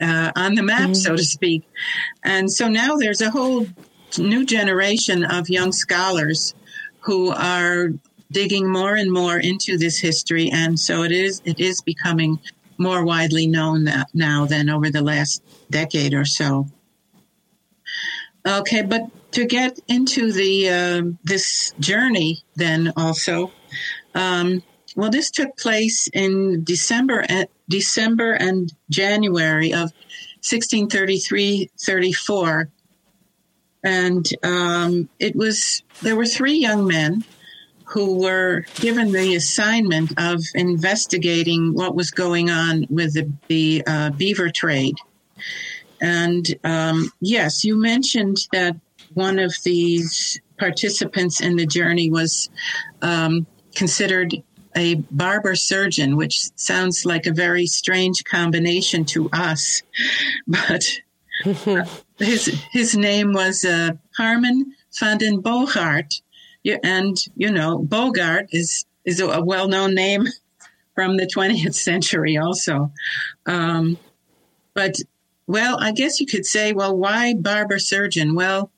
uh, 0.00 0.32
on 0.36 0.54
the 0.54 0.62
map, 0.62 0.82
mm-hmm. 0.82 0.94
so 0.94 1.16
to 1.16 1.24
speak. 1.24 1.62
And 2.22 2.50
so 2.50 2.68
now 2.68 2.96
there's 2.96 3.20
a 3.20 3.30
whole 3.30 3.66
new 4.18 4.44
generation 4.44 5.24
of 5.24 5.48
young 5.48 5.72
scholars 5.72 6.54
who 7.00 7.30
are 7.30 7.88
digging 8.30 8.70
more 8.70 8.94
and 8.94 9.10
more 9.10 9.38
into 9.38 9.78
this 9.78 9.98
history, 9.98 10.50
and 10.50 10.78
so 10.78 11.02
it 11.02 11.12
is 11.12 11.40
it 11.44 11.58
is 11.60 11.80
becoming 11.80 12.38
more 12.78 13.04
widely 13.04 13.46
known 13.46 13.88
now 14.14 14.46
than 14.46 14.70
over 14.70 14.90
the 14.90 15.02
last 15.02 15.42
decade 15.70 16.14
or 16.14 16.24
so. 16.24 16.66
Okay, 18.46 18.82
but 18.82 19.02
to 19.32 19.44
get 19.44 19.78
into 19.88 20.32
the 20.32 20.68
uh, 20.68 21.02
this 21.24 21.72
journey, 21.78 22.42
then 22.56 22.92
also, 22.96 23.52
um, 24.14 24.62
well, 24.96 25.10
this 25.10 25.30
took 25.30 25.56
place 25.56 26.08
in 26.12 26.64
December, 26.64 27.24
December 27.68 28.32
and 28.32 28.72
January 28.88 29.72
of 29.72 29.92
1633-34, 30.42 32.66
and 33.84 34.26
um, 34.42 35.08
it 35.18 35.36
was 35.36 35.82
there 36.02 36.16
were 36.16 36.26
three 36.26 36.58
young 36.58 36.86
men 36.86 37.24
who 37.90 38.20
were 38.20 38.64
given 38.76 39.10
the 39.10 39.34
assignment 39.34 40.12
of 40.16 40.40
investigating 40.54 41.74
what 41.74 41.96
was 41.96 42.12
going 42.12 42.48
on 42.48 42.86
with 42.88 43.14
the, 43.14 43.28
the 43.48 43.82
uh, 43.84 44.10
beaver 44.10 44.48
trade. 44.48 44.94
And 46.00 46.46
um, 46.62 47.10
yes, 47.20 47.64
you 47.64 47.76
mentioned 47.76 48.36
that 48.52 48.76
one 49.14 49.38
of 49.38 49.54
these 49.64 50.40
participants 50.58 51.40
in 51.40 51.56
the 51.56 51.66
journey 51.66 52.10
was 52.10 52.50
um, 53.02 53.46
considered 53.74 54.34
a 54.76 54.96
barber 55.10 55.56
surgeon, 55.56 56.16
which 56.16 56.48
sounds 56.56 57.04
like 57.04 57.26
a 57.26 57.32
very 57.32 57.66
strange 57.66 58.24
combination 58.24 59.04
to 59.04 59.28
us, 59.32 59.82
but 60.46 61.00
his 62.18 62.46
his 62.70 62.96
name 62.96 63.32
was 63.32 63.64
uh, 63.64 63.90
Harmen 64.18 64.72
van 64.98 65.18
den 65.18 65.42
Bogaert, 65.42 66.20
and 66.84 67.16
you 67.36 67.50
know 67.50 67.78
Bogart 67.78 68.46
is 68.50 68.84
is 69.04 69.20
a 69.20 69.42
well 69.42 69.68
known 69.68 69.94
name 69.94 70.26
from 70.94 71.16
the 71.16 71.26
20th 71.26 71.74
century 71.74 72.36
also, 72.36 72.92
um, 73.46 73.96
but 74.74 74.96
well, 75.46 75.78
I 75.80 75.90
guess 75.90 76.20
you 76.20 76.26
could 76.26 76.46
say, 76.46 76.72
well, 76.72 76.96
why 76.96 77.34
barber 77.34 77.80
surgeon? 77.80 78.36
Well, 78.36 78.70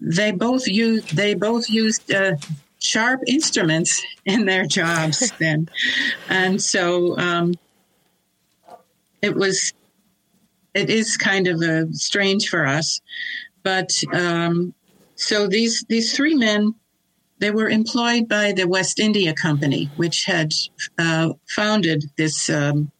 they 0.00 0.32
both 0.32 0.66
used 0.66 1.14
they 1.16 1.34
both 1.34 1.68
used 1.68 2.12
uh, 2.12 2.36
sharp 2.78 3.20
instruments 3.26 4.04
in 4.24 4.46
their 4.46 4.66
jobs 4.66 5.32
then, 5.38 5.68
and 6.28 6.62
so 6.62 7.18
um, 7.18 7.54
it 9.22 9.34
was 9.34 9.72
it 10.74 10.88
is 10.88 11.16
kind 11.16 11.46
of 11.46 11.60
a 11.62 11.80
uh, 11.80 11.84
strange 11.92 12.48
for 12.48 12.64
us, 12.64 13.00
but 13.62 13.90
um, 14.12 14.74
so 15.16 15.46
these 15.46 15.84
these 15.88 16.16
three 16.16 16.34
men 16.34 16.74
they 17.40 17.50
were 17.50 17.68
employed 17.70 18.28
by 18.28 18.52
the 18.52 18.68
West 18.68 19.00
India 19.00 19.32
Company, 19.32 19.90
which 19.96 20.24
had 20.24 20.52
uh, 20.98 21.32
founded 21.48 22.04
this 22.16 22.50
um, 22.50 22.90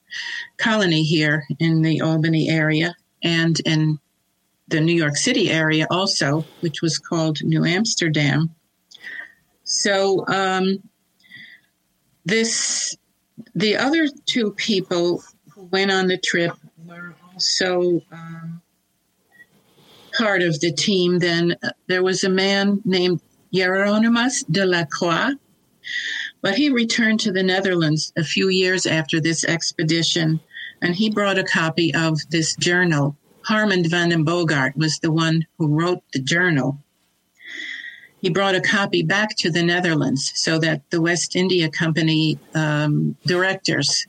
colony 0.57 1.03
here 1.03 1.45
in 1.59 1.83
the 1.83 2.01
Albany 2.01 2.49
area 2.49 2.95
and 3.23 3.61
in 3.67 3.99
the 4.71 4.81
New 4.81 4.95
York 4.95 5.17
City 5.17 5.51
area 5.51 5.87
also, 5.91 6.45
which 6.61 6.81
was 6.81 6.99
called 6.99 7.43
New 7.43 7.65
Amsterdam. 7.65 8.55
So 9.65 10.27
um, 10.27 10.79
this 12.25 12.97
the 13.55 13.77
other 13.77 14.09
two 14.27 14.53
people 14.53 15.23
who 15.51 15.65
went 15.65 15.91
on 15.91 16.07
the 16.07 16.19
trip 16.19 16.53
were 16.87 17.15
also 17.33 18.01
um, 18.13 18.61
part 20.17 20.43
of 20.43 20.61
the 20.61 20.73
team. 20.73 21.19
Then 21.19 21.57
there 21.87 22.03
was 22.03 22.25
a 22.25 22.29
man 22.29 22.81
named 22.85 23.21
Hieronymus 23.55 24.45
de 24.45 24.65
la 24.65 24.85
Croix, 24.85 25.33
but 26.43 26.57
he 26.57 26.71
returned 26.71 27.21
to 27.21 27.33
the 27.33 27.43
Netherlands 27.43 28.13
a 28.17 28.25
few 28.25 28.49
years 28.49 28.87
after 28.87 29.21
this 29.21 29.45
expedition, 29.45 30.41
and 30.83 30.95
he 30.95 31.11
brought 31.11 31.39
a 31.39 31.45
copy 31.45 31.95
of 31.95 32.19
this 32.31 32.55
journal. 32.57 33.17
Harmen 33.51 33.89
van 33.91 34.11
den 34.11 34.25
Bogaert 34.25 34.77
was 34.77 35.01
the 35.01 35.11
one 35.11 35.45
who 35.59 35.67
wrote 35.67 36.03
the 36.13 36.21
journal. 36.21 36.79
He 38.23 38.31
brought 38.31 38.55
a 38.55 38.61
copy 38.61 39.03
back 39.03 39.37
to 39.39 39.51
the 39.51 39.63
Netherlands 39.63 40.31
so 40.37 40.59
that 40.59 40.89
the 40.91 41.01
West 41.01 41.35
India 41.35 41.69
Company 41.69 42.39
um, 42.55 43.17
directors 43.27 44.07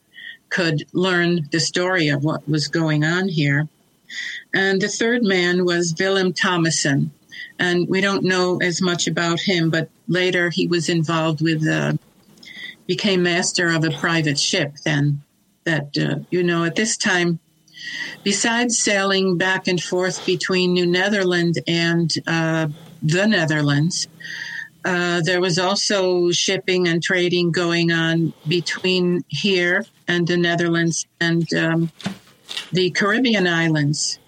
could 0.50 0.84
learn 0.94 1.48
the 1.52 1.60
story 1.60 2.10
of 2.10 2.24
what 2.24 2.48
was 2.48 2.68
going 2.68 3.04
on 3.04 3.28
here. 3.30 3.68
And 4.54 4.80
the 4.80 4.90
third 4.90 5.24
man 5.24 5.66
was 5.66 5.96
Willem 5.98 6.34
Tomassen. 6.34 7.10
And 7.58 7.88
we 7.88 8.00
don't 8.00 8.24
know 8.24 8.60
as 8.62 8.80
much 8.80 9.08
about 9.08 9.40
him, 9.40 9.72
but 9.72 9.90
later 10.08 10.52
he 10.52 10.68
was 10.68 10.88
involved 10.88 11.42
with 11.42 11.68
uh, 11.68 11.94
became 12.86 13.24
master 13.24 13.70
of 13.70 13.84
a 13.86 13.92
private 13.92 14.38
ship 14.38 14.76
then 14.84 15.22
that 15.64 15.98
uh, 15.98 16.20
you 16.30 16.44
know 16.44 16.66
at 16.66 16.76
this 16.76 16.98
time 16.98 17.40
besides 18.24 18.78
sailing 18.78 19.38
back 19.38 19.68
and 19.68 19.82
forth 19.82 20.26
between 20.26 20.74
new 20.74 20.86
Netherland 20.86 21.56
and 21.68 22.12
uh, 22.28 22.68
the 23.02 23.26
netherlands 23.26 24.08
uh, 24.84 25.22
there 25.22 25.42
was 25.42 25.60
also 25.60 26.32
shipping 26.32 26.88
and 26.88 27.04
trading 27.04 27.52
going 27.52 27.92
on 27.92 28.34
between 28.48 29.24
here 29.28 29.86
and 30.08 30.28
the 30.28 30.38
netherlands 30.38 31.06
and 31.20 31.52
um, 31.54 31.92
the 32.72 32.90
caribbean 32.92 33.48
islands 33.48 34.20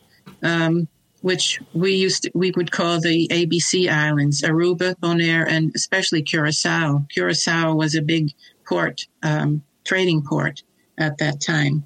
um, 0.43 0.87
which 1.21 1.61
we 1.73 1.93
used 1.93 2.23
to, 2.23 2.31
we 2.33 2.51
would 2.51 2.69
call 2.69 2.99
the 2.99 3.29
ABC 3.29 3.89
islands, 3.89 4.41
Aruba, 4.41 4.93
Bonaire, 4.95 5.47
and 5.47 5.71
especially 5.73 6.21
Curacao. 6.21 7.05
Curacao 7.13 7.73
was 7.75 7.95
a 7.95 8.01
big 8.01 8.33
port, 8.67 9.07
um, 9.23 9.63
trading 9.85 10.21
port 10.21 10.63
at 10.97 11.17
that 11.19 11.39
time. 11.39 11.85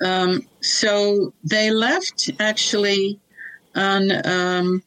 Um, 0.00 0.46
so 0.60 1.34
they 1.44 1.70
left 1.70 2.30
actually 2.40 3.20
on, 3.74 4.10
um, 4.26 4.82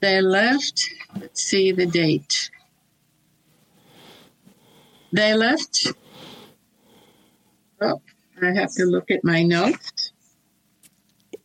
they 0.00 0.20
left, 0.20 0.88
let's 1.18 1.42
see 1.42 1.72
the 1.72 1.86
date. 1.86 2.50
They 5.12 5.34
left, 5.34 5.88
oh, 7.80 8.00
I 8.42 8.52
have 8.52 8.72
to 8.74 8.84
look 8.84 9.10
at 9.10 9.24
my 9.24 9.42
notes. 9.42 10.12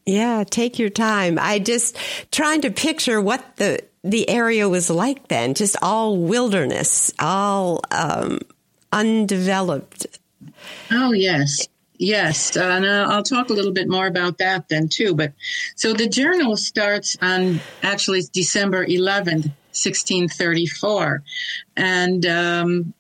Yeah, 0.05 0.43
take 0.43 0.77
your 0.77 0.89
time. 0.89 1.38
I 1.39 1.60
just 1.60 1.95
trying 2.31 2.62
to 2.62 2.71
picture 2.71 3.21
what 3.21 3.55
the 3.57 3.83
the 4.03 4.27
area 4.29 4.67
was 4.67 4.89
like 4.89 5.27
then, 5.27 5.53
just 5.53 5.77
all 5.81 6.17
wilderness, 6.17 7.13
all 7.19 7.81
um, 7.91 8.39
undeveloped. 8.91 10.07
Oh 10.91 11.13
yes, 11.13 11.67
Yes, 12.03 12.57
uh, 12.57 12.62
and 12.63 12.88
I'll 12.88 13.21
talk 13.21 13.51
a 13.51 13.53
little 13.53 13.71
bit 13.71 13.88
more 13.88 14.07
about 14.07 14.39
that 14.39 14.69
then 14.69 14.89
too. 14.89 15.13
But 15.13 15.33
so 15.75 15.93
the 15.93 16.10
journal 16.10 16.57
starts 16.57 17.15
on 17.21 17.62
actually 17.83 18.24
December 18.33 18.83
11th, 18.88 19.53
1634, 19.77 21.21
and 21.77 22.25
um, 22.25 22.93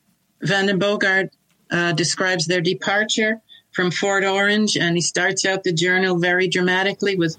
Van 0.43 0.67
den 0.67 0.79
Bogaert 0.79 1.31
uh, 1.71 1.93
describes 1.93 2.45
their 2.45 2.61
departure 2.61 3.41
from 3.71 3.89
Fort 3.89 4.23
Orange, 4.23 4.77
and 4.77 4.95
he 4.95 5.01
starts 5.01 5.45
out 5.45 5.63
the 5.63 5.73
journal 5.73 6.19
very 6.19 6.47
dramatically 6.47 7.15
with 7.15 7.37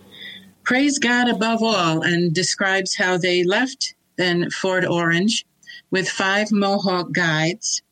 "Praise 0.65 0.99
God 0.99 1.29
above 1.29 1.63
all," 1.63 2.03
and 2.03 2.35
describes 2.35 2.97
how 2.97 3.17
they 3.19 3.45
left 3.45 3.95
then 4.17 4.51
Fort 4.51 4.85
Orange 4.85 5.47
with 5.93 6.09
five 6.09 6.51
Mohawk 6.51 7.13
guides, 7.13 7.83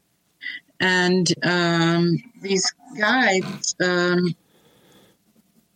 and 0.81 1.29
um, 1.45 2.17
these 2.41 2.73
guides 2.99 3.77
um, 3.81 4.35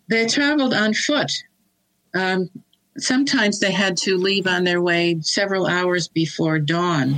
they 0.09 0.27
traveled 0.27 0.75
on 0.75 0.95
foot. 0.95 1.33
Um, 2.15 2.51
sometimes 2.99 3.61
they 3.61 3.73
had 3.73 3.97
to 3.99 4.17
leave 4.17 4.47
on 4.47 4.65
their 4.65 4.81
way 4.81 5.21
several 5.21 5.67
hours 5.67 6.09
before 6.09 6.59
dawn. 6.59 7.17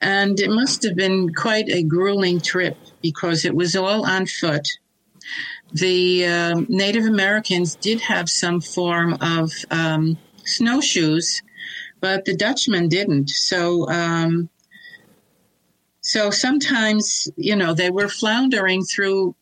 And 0.00 0.40
it 0.40 0.50
must 0.50 0.82
have 0.84 0.96
been 0.96 1.34
quite 1.34 1.68
a 1.68 1.82
grueling 1.82 2.40
trip 2.40 2.78
because 3.02 3.44
it 3.44 3.54
was 3.54 3.76
all 3.76 4.06
on 4.06 4.26
foot. 4.26 4.66
The 5.72 6.26
uh, 6.26 6.60
Native 6.68 7.04
Americans 7.04 7.74
did 7.76 8.00
have 8.00 8.30
some 8.30 8.60
form 8.60 9.18
of 9.20 9.52
um, 9.70 10.16
snowshoes, 10.44 11.42
but 12.00 12.24
the 12.24 12.36
Dutchmen 12.36 12.88
didn't. 12.88 13.28
So, 13.28 13.88
um, 13.90 14.48
so 16.10 16.28
sometimes, 16.32 17.30
you 17.36 17.54
know, 17.54 17.72
they 17.72 17.88
were 17.88 18.08
floundering 18.08 18.82
through 18.82 19.36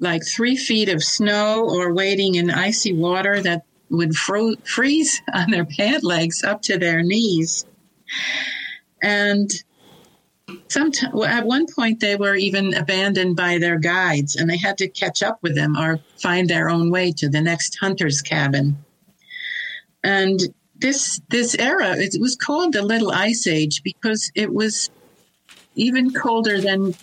like 0.00 0.22
three 0.22 0.54
feet 0.54 0.90
of 0.90 1.02
snow 1.02 1.64
or 1.66 1.94
wading 1.94 2.34
in 2.34 2.50
icy 2.50 2.92
water 2.92 3.40
that 3.40 3.62
would 3.88 4.14
fro- 4.14 4.56
freeze 4.64 5.22
on 5.32 5.50
their 5.50 5.64
pant 5.64 6.04
legs 6.04 6.44
up 6.44 6.60
to 6.60 6.76
their 6.76 7.02
knees. 7.02 7.64
And 9.02 9.50
Sometimes, 10.68 11.24
at 11.24 11.46
one 11.46 11.66
point, 11.74 12.00
they 12.00 12.16
were 12.16 12.34
even 12.34 12.74
abandoned 12.74 13.36
by 13.36 13.56
their 13.58 13.78
guides, 13.78 14.34
and 14.36 14.50
they 14.50 14.56
had 14.58 14.76
to 14.78 14.88
catch 14.88 15.22
up 15.22 15.38
with 15.42 15.54
them 15.54 15.76
or 15.76 16.00
find 16.20 16.50
their 16.50 16.68
own 16.68 16.90
way 16.90 17.12
to 17.12 17.28
the 17.28 17.40
next 17.40 17.78
hunter's 17.78 18.20
cabin. 18.20 18.76
And 20.02 20.40
this 20.76 21.20
this 21.28 21.54
era, 21.54 21.96
it 21.96 22.20
was 22.20 22.34
called 22.34 22.72
the 22.72 22.82
Little 22.82 23.12
Ice 23.12 23.46
Age 23.46 23.82
because 23.84 24.32
it 24.34 24.52
was 24.52 24.90
even 25.74 26.12
colder 26.12 26.60
than 26.60 26.94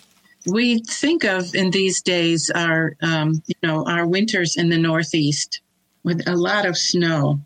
we 0.46 0.80
think 0.80 1.24
of 1.24 1.54
in 1.54 1.70
these 1.70 2.02
days. 2.02 2.50
Our 2.50 2.96
um, 3.02 3.42
you 3.46 3.56
know 3.62 3.84
our 3.86 4.06
winters 4.06 4.56
in 4.56 4.68
the 4.68 4.78
Northeast 4.78 5.60
with 6.04 6.26
a 6.28 6.36
lot 6.36 6.66
of 6.66 6.76
snow. 6.76 7.40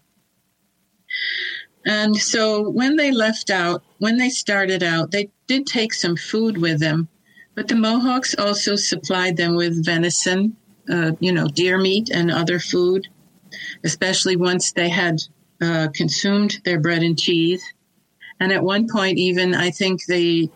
And 1.85 2.17
so 2.17 2.71
when 2.71 2.97
they 2.97 3.11
left 3.11 3.51
out, 3.51 3.83
when 3.99 4.17
they 4.17 4.29
started 4.29 4.83
out, 4.83 5.11
they 5.11 5.31
did 5.49 5.67
take 5.67 5.93
some 5.93 6.17
food 6.17 6.57
with 6.57 6.79
them, 6.79 7.09
but 7.55 7.69
the 7.69 7.75
Mohawks 7.75 8.35
also 8.39 8.77
supplied 8.77 9.37
them 9.37 9.57
with 9.57 9.85
venison, 9.85 10.57
uh, 10.89 11.13
you 11.19 11.33
know, 11.33 11.49
deer 11.49 11.79
meat 11.79 12.09
and 12.11 12.31
other 12.31 12.59
food, 12.61 13.09
especially 13.85 14.37
once 14.37 14.73
they 14.73 14.89
had 14.89 15.21
uh, 15.61 15.89
consumed 15.93 16.59
their 16.65 16.81
bread 16.81 17.03
and 17.03 17.19
cheese. 17.19 17.63
And 18.41 18.53
at 18.53 18.63
one 18.63 18.89
point, 18.89 19.19
even 19.19 19.55
I 19.55 19.71
think 19.71 20.05
the 20.07 20.51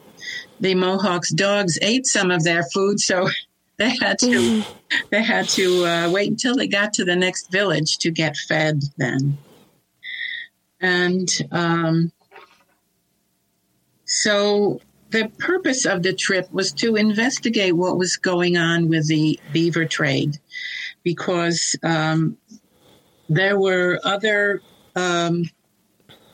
the 0.60 0.74
Mohawks' 0.74 1.30
dogs 1.30 1.78
ate 1.82 2.06
some 2.06 2.30
of 2.30 2.44
their 2.44 2.62
food, 2.74 3.00
so 3.00 3.28
they 3.76 3.90
had 3.90 4.18
to 4.20 4.26
mm. 4.26 4.66
they 5.10 5.22
had 5.22 5.48
to 5.50 5.84
uh, 5.84 6.10
wait 6.10 6.30
until 6.30 6.56
they 6.56 6.66
got 6.66 6.92
to 6.94 7.04
the 7.04 7.16
next 7.16 7.50
village 7.50 7.98
to 7.98 8.10
get 8.10 8.36
fed. 8.36 8.82
Then. 8.96 9.38
And 10.80 11.28
um, 11.52 12.12
so 14.04 14.80
the 15.10 15.30
purpose 15.38 15.86
of 15.86 16.02
the 16.02 16.12
trip 16.12 16.52
was 16.52 16.72
to 16.72 16.96
investigate 16.96 17.74
what 17.74 17.96
was 17.96 18.16
going 18.16 18.56
on 18.56 18.88
with 18.88 19.08
the 19.08 19.38
beaver 19.52 19.84
trade 19.84 20.38
because 21.02 21.76
um, 21.82 22.36
there 23.28 23.58
were 23.58 24.00
other 24.04 24.60
um, 24.94 25.44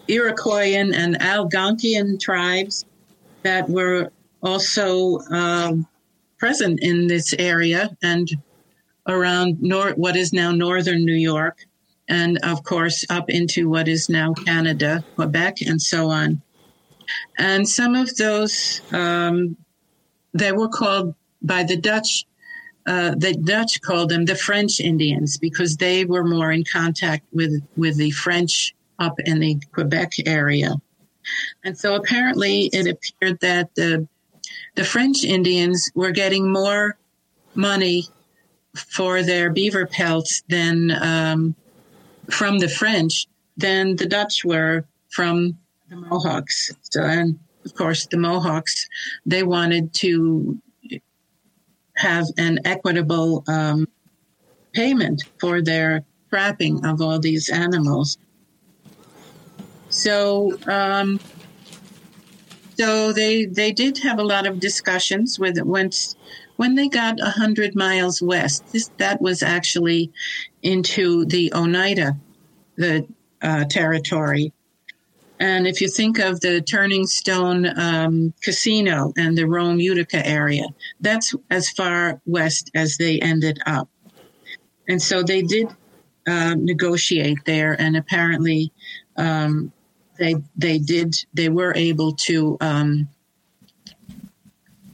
Iroquoian 0.08 0.94
and 0.94 1.18
Algonquian 1.20 2.18
tribes 2.18 2.84
that 3.42 3.68
were 3.68 4.10
also 4.42 5.18
um, 5.30 5.86
present 6.38 6.80
in 6.82 7.06
this 7.06 7.32
area 7.38 7.96
and 8.02 8.28
around 9.06 9.58
nor- 9.60 9.92
what 9.92 10.16
is 10.16 10.32
now 10.32 10.52
northern 10.52 11.04
New 11.04 11.14
York 11.14 11.64
and 12.08 12.38
of 12.42 12.62
course 12.64 13.04
up 13.10 13.30
into 13.30 13.68
what 13.68 13.88
is 13.88 14.08
now 14.08 14.32
Canada, 14.34 15.04
Quebec, 15.14 15.62
and 15.62 15.80
so 15.80 16.10
on. 16.10 16.42
And 17.38 17.68
some 17.68 17.94
of 17.94 18.14
those, 18.16 18.80
um, 18.92 19.56
they 20.34 20.52
were 20.52 20.68
called 20.68 21.14
by 21.42 21.62
the 21.62 21.76
Dutch, 21.76 22.24
uh, 22.86 23.14
the 23.16 23.34
Dutch 23.34 23.80
called 23.80 24.08
them 24.10 24.24
the 24.24 24.36
French 24.36 24.80
Indians 24.80 25.38
because 25.38 25.76
they 25.76 26.04
were 26.04 26.24
more 26.24 26.52
in 26.52 26.64
contact 26.64 27.24
with, 27.32 27.62
with 27.76 27.96
the 27.96 28.10
French 28.10 28.74
up 28.98 29.18
in 29.20 29.40
the 29.40 29.60
Quebec 29.72 30.12
area. 30.26 30.74
And 31.64 31.78
so 31.78 31.94
apparently 31.94 32.70
it 32.72 32.86
appeared 32.86 33.40
that 33.40 33.74
the, 33.74 34.08
the 34.74 34.84
French 34.84 35.24
Indians 35.24 35.90
were 35.94 36.12
getting 36.12 36.50
more 36.50 36.96
money 37.54 38.06
for 38.74 39.22
their 39.22 39.50
beaver 39.50 39.86
pelts 39.86 40.42
than 40.48 40.90
um, 40.90 41.54
from 42.30 42.58
the 42.58 42.68
French 42.68 43.26
than 43.56 43.96
the 43.96 44.06
Dutch 44.06 44.44
were 44.44 44.84
from 45.10 45.58
the 45.88 45.96
Mohawks. 45.96 46.72
So, 46.90 47.02
and 47.02 47.38
of 47.64 47.74
course, 47.74 48.06
the 48.06 48.16
Mohawks, 48.16 48.88
they 49.26 49.42
wanted 49.42 49.92
to 49.94 50.58
have 51.96 52.26
an 52.38 52.60
equitable 52.64 53.44
um, 53.46 53.86
payment 54.72 55.22
for 55.38 55.60
their 55.60 56.04
trapping 56.30 56.84
of 56.86 57.02
all 57.02 57.18
these 57.18 57.50
animals. 57.50 58.16
So, 59.90 60.58
um, 60.66 61.20
so 62.78 63.12
they 63.12 63.46
they 63.46 63.72
did 63.72 63.98
have 63.98 64.18
a 64.18 64.24
lot 64.24 64.46
of 64.46 64.60
discussions 64.60 65.38
with 65.38 65.58
it 65.58 65.66
once 65.66 66.16
when 66.56 66.74
they 66.74 66.88
got 66.88 67.20
hundred 67.20 67.74
miles 67.74 68.22
west. 68.22 68.72
This, 68.72 68.90
that 68.98 69.20
was 69.20 69.42
actually 69.42 70.12
into 70.62 71.24
the 71.26 71.52
Oneida, 71.54 72.16
the 72.76 73.06
uh, 73.40 73.64
territory. 73.64 74.52
And 75.40 75.66
if 75.66 75.80
you 75.80 75.88
think 75.88 76.20
of 76.20 76.40
the 76.40 76.60
Turning 76.60 77.04
Stone 77.04 77.66
um, 77.76 78.32
Casino 78.42 79.12
and 79.16 79.36
the 79.36 79.44
Rome 79.44 79.80
Utica 79.80 80.24
area, 80.24 80.66
that's 81.00 81.34
as 81.50 81.68
far 81.68 82.20
west 82.26 82.70
as 82.76 82.96
they 82.96 83.18
ended 83.18 83.58
up. 83.66 83.88
And 84.88 85.02
so 85.02 85.24
they 85.24 85.42
did 85.42 85.66
uh, 86.28 86.54
negotiate 86.56 87.38
there, 87.44 87.72
and 87.80 87.96
apparently 87.96 88.72
um, 89.16 89.72
they 90.22 90.36
they 90.56 90.78
did 90.78 91.14
they 91.34 91.48
were 91.48 91.74
able 91.74 92.12
to 92.12 92.56
um, 92.60 93.08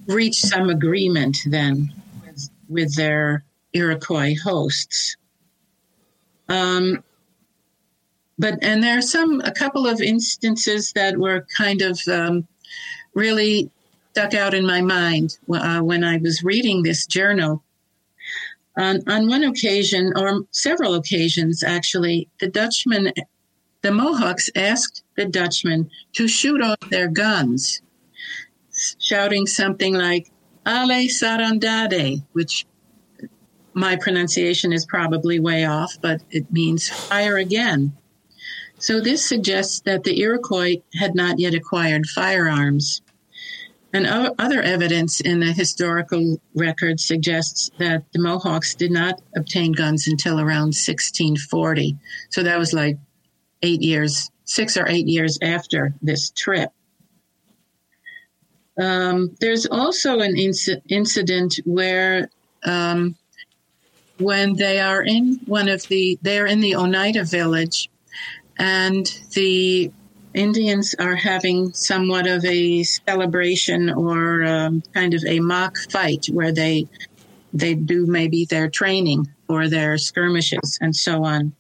reach 0.07 0.41
some 0.41 0.71
agreement 0.71 1.37
then 1.47 1.93
with, 2.25 2.51
with 2.69 2.95
their 2.97 3.45
Iroquois 3.75 4.35
hosts. 4.43 5.17
Um, 6.49 7.05
but 8.39 8.59
and 8.63 8.83
there 8.83 8.97
are 8.99 9.03
some 9.03 9.43
a 9.43 9.53
couple 9.53 9.87
of 9.87 10.01
instances 10.01 10.93
that 10.93 11.19
were 11.19 11.47
kind 11.55 11.83
of 11.83 12.01
um, 12.09 12.49
really 13.13 13.71
stuck 14.13 14.33
out 14.33 14.55
in 14.55 14.67
my 14.67 14.81
mind 14.81 15.39
uh, 15.53 15.81
when 15.81 16.03
I 16.05 16.17
was 16.17 16.43
reading 16.43 16.83
this 16.83 17.07
journal. 17.07 17.63
On, 18.79 19.03
on 19.09 19.29
one 19.29 19.43
occasion, 19.43 20.13
or 20.17 20.43
several 20.53 20.95
occasions 20.95 21.65
actually, 21.65 22.29
the 22.39 22.47
Dutchman, 22.47 23.13
the 23.83 23.91
Mohawks 23.91 24.49
asked 24.55 25.03
the 25.19 25.27
Dutchmen 25.27 25.91
to 26.15 26.29
shoot 26.29 26.63
off 26.63 26.79
their 26.89 27.09
guns, 27.09 27.83
shouting 28.99 29.47
something 29.47 29.95
like 29.95 30.31
"Ale 30.67 31.09
Sarandade," 31.09 32.23
which 32.33 32.67
my 33.75 33.97
pronunciation 33.97 34.73
is 34.73 34.87
probably 34.87 35.41
way 35.41 35.65
off, 35.65 35.99
but 36.01 36.23
it 36.31 36.51
means 36.53 36.89
fire 36.89 37.37
again. 37.37 37.93
So 38.79 39.01
this 39.01 39.25
suggests 39.25 39.81
that 39.81 40.05
the 40.05 40.21
Iroquois 40.21 40.77
had 40.95 41.15
not 41.15 41.41
yet 41.41 41.55
acquired 41.55 42.07
firearms. 42.07 43.03
And 43.93 44.07
other 44.39 44.63
evidence 44.63 45.21
in 45.21 45.41
the 45.41 45.53
historical 45.53 46.41
record 46.55 47.01
suggests 47.01 47.71
that 47.79 48.05
the 48.13 48.21
Mohawks 48.21 48.75
did 48.75 48.93
not 48.93 49.21
obtain 49.35 49.73
guns 49.73 50.07
until 50.07 50.39
around 50.39 50.77
1640. 50.77 51.97
So 52.31 52.43
that 52.43 52.59
was 52.59 52.73
like 52.73 52.99
eight 53.63 53.83
years, 53.83 54.31
six 54.49 54.77
or 54.77 54.89
eight 54.89 55.07
years 55.07 55.39
after 55.43 55.95
this 56.01 56.31
trip. 56.31 56.71
Um, 58.81 59.37
there's 59.41 59.67
also 59.67 60.21
an 60.21 60.35
inc- 60.37 60.81
incident 60.89 61.61
where 61.65 62.31
um, 62.65 63.17
when 64.19 64.57
they 64.57 64.81
are 64.81 65.03
in 65.03 65.41
one 65.45 65.69
of 65.69 65.83
the, 65.89 66.19
they're 66.23 66.47
in 66.47 66.61
the 66.61 66.77
Oneida 66.77 67.25
village 67.25 67.91
and 68.59 69.07
the 69.35 69.93
Indians 70.33 70.95
are 70.99 71.17
having 71.17 71.73
somewhat 71.75 72.27
of 72.27 72.45
a 72.45 72.83
celebration 72.85 73.91
or 73.91 74.45
um, 74.45 74.83
kind 74.95 75.13
of 75.13 75.23
a 75.27 75.41
mock 75.41 75.77
fight 75.91 76.27
where 76.33 76.53
they 76.53 76.89
they 77.55 77.75
do 77.75 78.07
maybe 78.07 78.45
their 78.45 78.69
training 78.69 79.27
or 79.49 79.69
their 79.69 79.97
skirmishes 79.97 80.79
and 80.83 80.95
so 80.95 81.25
on. 81.25 81.55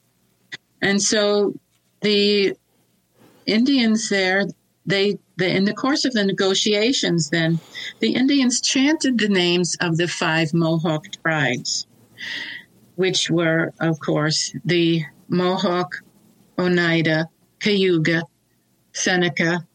And 0.82 1.00
so 1.00 1.54
the 2.02 2.54
Indians 3.48 4.08
there, 4.08 4.46
they, 4.86 5.18
in 5.40 5.64
the 5.64 5.74
course 5.74 6.04
of 6.04 6.12
the 6.12 6.24
negotiations, 6.24 7.30
then 7.30 7.58
the 8.00 8.14
Indians 8.14 8.60
chanted 8.60 9.18
the 9.18 9.28
names 9.28 9.76
of 9.80 9.96
the 9.96 10.06
five 10.08 10.54
Mohawk 10.54 11.06
tribes, 11.22 11.86
which 12.96 13.30
were, 13.30 13.72
of 13.80 13.98
course, 14.00 14.54
the 14.64 15.04
Mohawk, 15.28 15.92
Oneida, 16.58 17.28
Cayuga, 17.60 18.22
Seneca, 18.92 19.66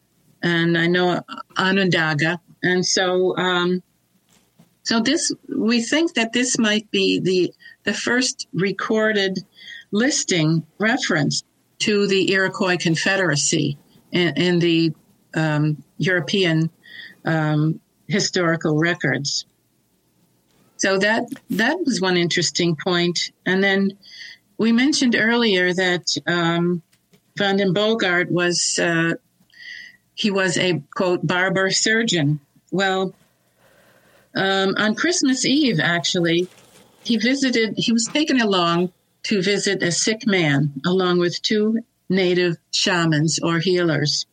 and 0.42 0.78
I 0.78 0.88
know 0.88 1.22
Onondaga. 1.58 2.40
And 2.62 2.86
so, 2.86 3.36
um, 3.38 3.82
so 4.84 5.00
this, 5.00 5.32
we 5.48 5.82
think 5.82 6.14
that 6.14 6.34
this 6.34 6.58
might 6.58 6.90
be 6.92 7.20
the, 7.20 7.54
the 7.84 7.94
first 7.94 8.48
recorded 8.54 9.40
listing 9.92 10.66
reference 10.80 11.44
to 11.84 12.08
the 12.08 12.32
Iroquois 12.32 12.78
Confederacy 12.78 13.78
in, 14.12 14.38
in 14.38 14.60
the 14.60 14.94
um, 15.34 15.84
European 15.98 16.70
um, 17.26 17.80
historical 18.08 18.78
records. 18.78 19.46
So 20.78 20.98
that 20.98 21.24
that 21.52 21.78
was 21.86 22.02
one 22.02 22.18
interesting 22.18 22.76
point. 22.76 23.32
And 23.46 23.64
then 23.64 23.98
we 24.58 24.72
mentioned 24.72 25.16
earlier 25.16 25.74
that 25.74 26.06
um, 26.28 26.82
Van 27.38 27.58
den 27.58 27.74
Bogaert 27.74 28.30
was 28.30 28.80
uh, 28.80 29.14
he 30.14 30.30
was 30.32 30.58
a 30.58 30.82
quote 30.96 31.26
barber 31.26 31.70
surgeon. 31.72 32.40
Well, 32.72 33.14
um, 34.36 34.76
on 34.78 34.96
Christmas 34.96 35.46
Eve, 35.46 35.80
actually, 35.80 36.48
he 37.04 37.18
visited. 37.18 37.76
He 37.78 37.92
was 37.92 38.06
taken 38.06 38.42
along 38.42 38.92
to 39.24 39.42
visit 39.42 39.82
a 39.84 39.92
sick 39.92 40.26
man, 40.28 40.74
along 40.86 41.20
with 41.20 41.42
two 41.42 41.80
native 42.10 42.58
shamans 42.72 43.40
or 43.40 43.60
healers, 43.60 44.26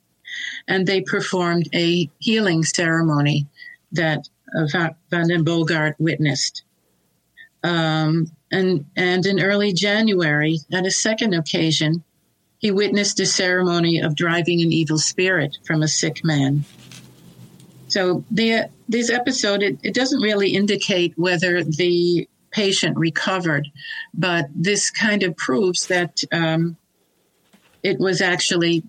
and 0.66 0.86
they 0.86 1.00
performed 1.00 1.68
a 1.74 2.10
healing 2.18 2.62
ceremony 2.62 3.46
that 3.92 4.28
uh, 4.56 4.66
Van 5.10 5.28
den 5.28 5.44
Bogaert 5.44 5.94
witnessed. 5.98 6.62
Um, 7.62 8.30
and 8.50 8.86
and 8.96 9.24
in 9.26 9.40
early 9.40 9.72
January, 9.72 10.58
at 10.72 10.86
a 10.86 10.90
second 10.90 11.34
occasion, 11.34 12.02
he 12.58 12.70
witnessed 12.70 13.20
a 13.20 13.26
ceremony 13.26 14.00
of 14.00 14.14
driving 14.14 14.60
an 14.60 14.72
evil 14.72 14.98
spirit 14.98 15.58
from 15.64 15.82
a 15.82 15.88
sick 15.88 16.24
man. 16.24 16.64
So 17.88 18.24
the, 18.30 18.70
this 18.88 19.10
episode, 19.10 19.62
it, 19.62 19.78
it 19.82 19.94
doesn't 19.94 20.20
really 20.20 20.50
indicate 20.50 21.14
whether 21.16 21.64
the 21.64 22.28
patient 22.50 22.96
recovered, 22.96 23.68
but 24.14 24.46
this 24.54 24.90
kind 24.90 25.22
of 25.22 25.36
proves 25.36 25.86
that 25.86 26.22
um, 26.32 26.76
it 27.82 27.98
was 27.98 28.20
actually 28.20 28.82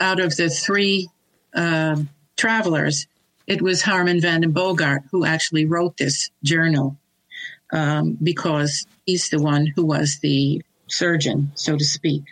out 0.00 0.20
of 0.20 0.36
the 0.36 0.48
three 0.48 1.08
uh, 1.54 1.96
travelers, 2.36 3.06
it 3.46 3.62
was 3.62 3.82
Harmen 3.82 4.20
van 4.20 4.40
den 4.40 4.52
Bogaert 4.52 5.04
who 5.10 5.24
actually 5.24 5.66
wrote 5.66 5.96
this 5.96 6.30
journal 6.42 6.96
um, 7.72 8.16
because 8.22 8.86
he's 9.06 9.28
the 9.30 9.40
one 9.40 9.66
who 9.66 9.84
was 9.84 10.18
the 10.20 10.62
surgeon, 10.88 11.52
so 11.54 11.76
to 11.76 11.84
speak. 11.84 12.24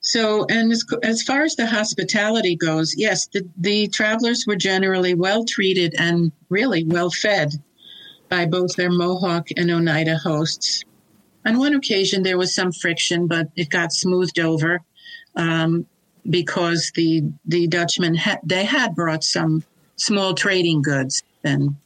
So, 0.00 0.46
and 0.48 0.72
as, 0.72 0.84
as 1.02 1.22
far 1.22 1.42
as 1.42 1.56
the 1.56 1.66
hospitality 1.66 2.56
goes, 2.56 2.94
yes, 2.96 3.26
the, 3.26 3.46
the 3.58 3.88
travelers 3.88 4.46
were 4.46 4.56
generally 4.56 5.14
well 5.14 5.44
treated 5.44 5.94
and 5.98 6.32
really 6.48 6.84
well 6.84 7.10
fed 7.10 7.52
by 8.30 8.46
both 8.46 8.76
their 8.76 8.90
Mohawk 8.90 9.48
and 9.56 9.70
Oneida 9.70 10.16
hosts. 10.16 10.84
On 11.44 11.58
one 11.58 11.74
occasion, 11.74 12.22
there 12.22 12.38
was 12.38 12.54
some 12.54 12.72
friction, 12.72 13.26
but 13.26 13.48
it 13.56 13.68
got 13.68 13.92
smoothed 13.92 14.38
over 14.38 14.80
um, 15.36 15.86
because 16.28 16.92
the 16.94 17.24
the 17.44 17.66
Dutchmen 17.66 18.14
ha- 18.14 18.38
they 18.44 18.64
had 18.64 18.94
brought 18.94 19.24
some 19.24 19.64
small 19.96 20.34
trading 20.34 20.80
goods, 20.80 21.22
and 21.44 21.76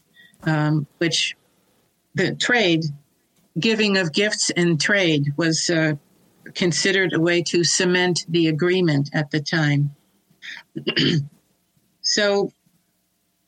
um, 0.42 0.86
which 0.98 1.34
the 2.14 2.34
trade 2.34 2.84
giving 3.58 3.96
of 3.96 4.12
gifts 4.12 4.50
in 4.50 4.76
trade 4.76 5.32
was 5.36 5.70
uh, 5.70 5.94
considered 6.54 7.12
a 7.12 7.20
way 7.20 7.42
to 7.42 7.64
cement 7.64 8.26
the 8.28 8.48
agreement 8.48 9.10
at 9.14 9.30
the 9.30 9.40
time. 9.40 9.94
so 12.02 12.52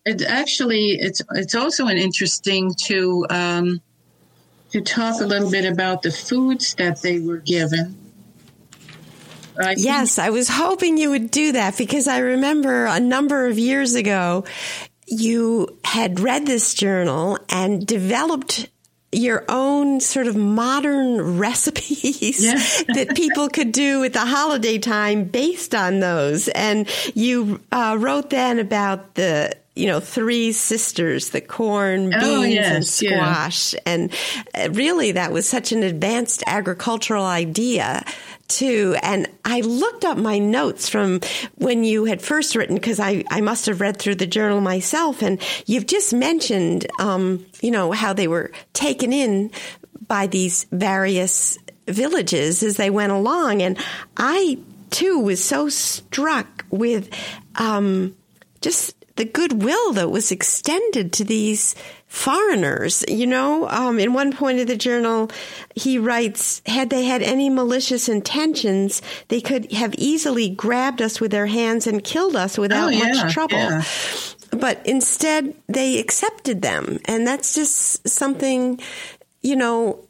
it 0.06 0.22
actually 0.22 0.92
it's 0.92 1.20
it's 1.32 1.54
also 1.54 1.88
an 1.88 1.98
interesting 1.98 2.72
to 2.84 3.26
um, 3.28 3.80
to 4.70 4.80
talk 4.80 5.20
a 5.20 5.26
little 5.26 5.50
bit 5.50 5.70
about 5.70 6.02
the 6.02 6.12
foods 6.12 6.74
that 6.74 7.02
they 7.02 7.18
were 7.18 7.38
given. 7.38 7.96
I 9.60 9.74
yes, 9.76 10.18
I 10.18 10.30
was 10.30 10.48
hoping 10.48 10.96
you 10.96 11.10
would 11.10 11.30
do 11.30 11.52
that 11.52 11.76
because 11.76 12.06
I 12.06 12.18
remember 12.18 12.86
a 12.86 13.00
number 13.00 13.48
of 13.48 13.58
years 13.58 13.94
ago 13.94 14.44
you 15.08 15.76
had 15.84 16.20
read 16.20 16.46
this 16.46 16.74
journal 16.74 17.38
and 17.48 17.86
developed 17.86 18.68
your 19.12 19.44
own 19.48 20.00
sort 20.00 20.26
of 20.26 20.36
modern 20.36 21.38
recipes 21.38 22.84
that 22.88 23.14
people 23.16 23.48
could 23.48 23.72
do 23.72 24.04
at 24.04 24.12
the 24.12 24.26
holiday 24.26 24.78
time 24.78 25.24
based 25.24 25.74
on 25.74 26.00
those. 26.00 26.48
And 26.48 26.88
you 27.14 27.60
uh, 27.72 27.96
wrote 27.98 28.30
then 28.30 28.58
about 28.58 29.14
the 29.14 29.56
you 29.76 29.86
know, 29.86 30.00
three 30.00 30.52
sisters, 30.52 31.30
the 31.30 31.40
corn, 31.40 32.12
oh, 32.14 32.18
beans, 32.18 32.24
oh, 32.24 32.42
yes, 32.42 32.74
and 32.74 32.86
squash. 32.86 33.74
Yeah. 33.74 33.80
And 33.84 34.76
really, 34.76 35.12
that 35.12 35.32
was 35.32 35.48
such 35.48 35.70
an 35.72 35.82
advanced 35.82 36.42
agricultural 36.46 37.24
idea 37.24 38.02
too. 38.48 38.96
And 39.02 39.28
I 39.44 39.60
looked 39.60 40.04
up 40.04 40.16
my 40.16 40.38
notes 40.38 40.88
from 40.88 41.20
when 41.56 41.84
you 41.84 42.04
had 42.04 42.22
first 42.22 42.56
written 42.56 42.76
because 42.76 43.00
I, 43.00 43.24
I 43.30 43.40
must 43.40 43.66
have 43.66 43.80
read 43.80 43.98
through 43.98 44.14
the 44.16 44.26
journal 44.26 44.60
myself. 44.60 45.22
And 45.22 45.40
you've 45.66 45.86
just 45.86 46.14
mentioned, 46.14 46.86
um, 46.98 47.44
you 47.60 47.70
know, 47.70 47.92
how 47.92 48.12
they 48.12 48.28
were 48.28 48.52
taken 48.72 49.12
in 49.12 49.50
by 50.06 50.26
these 50.26 50.64
various 50.70 51.58
villages 51.86 52.62
as 52.62 52.76
they 52.76 52.90
went 52.90 53.12
along. 53.12 53.62
And 53.62 53.78
I 54.16 54.58
too 54.90 55.18
was 55.18 55.42
so 55.42 55.68
struck 55.68 56.64
with, 56.70 57.10
um, 57.56 58.16
just 58.60 58.94
the 59.16 59.24
goodwill 59.24 59.92
that 59.94 60.10
was 60.10 60.30
extended 60.30 61.12
to 61.14 61.24
these 61.24 61.74
foreigners. 62.06 63.04
You 63.08 63.26
know, 63.26 63.68
um, 63.68 63.98
in 63.98 64.12
one 64.12 64.32
point 64.32 64.60
of 64.60 64.66
the 64.66 64.76
journal, 64.76 65.30
he 65.74 65.98
writes, 65.98 66.62
had 66.66 66.90
they 66.90 67.04
had 67.04 67.22
any 67.22 67.50
malicious 67.50 68.08
intentions, 68.08 69.02
they 69.28 69.40
could 69.40 69.72
have 69.72 69.94
easily 69.94 70.48
grabbed 70.48 71.02
us 71.02 71.20
with 71.20 71.30
their 71.30 71.46
hands 71.46 71.86
and 71.86 72.04
killed 72.04 72.36
us 72.36 72.56
without 72.56 72.88
oh, 72.88 72.96
yeah, 72.96 73.12
much 73.12 73.32
trouble. 73.32 73.56
Yeah. 73.56 73.82
But 74.52 74.86
instead, 74.86 75.54
they 75.66 75.98
accepted 75.98 76.62
them. 76.62 76.98
And 77.06 77.26
that's 77.26 77.54
just 77.54 78.08
something, 78.08 78.80
you 79.42 79.56
know, 79.56 80.06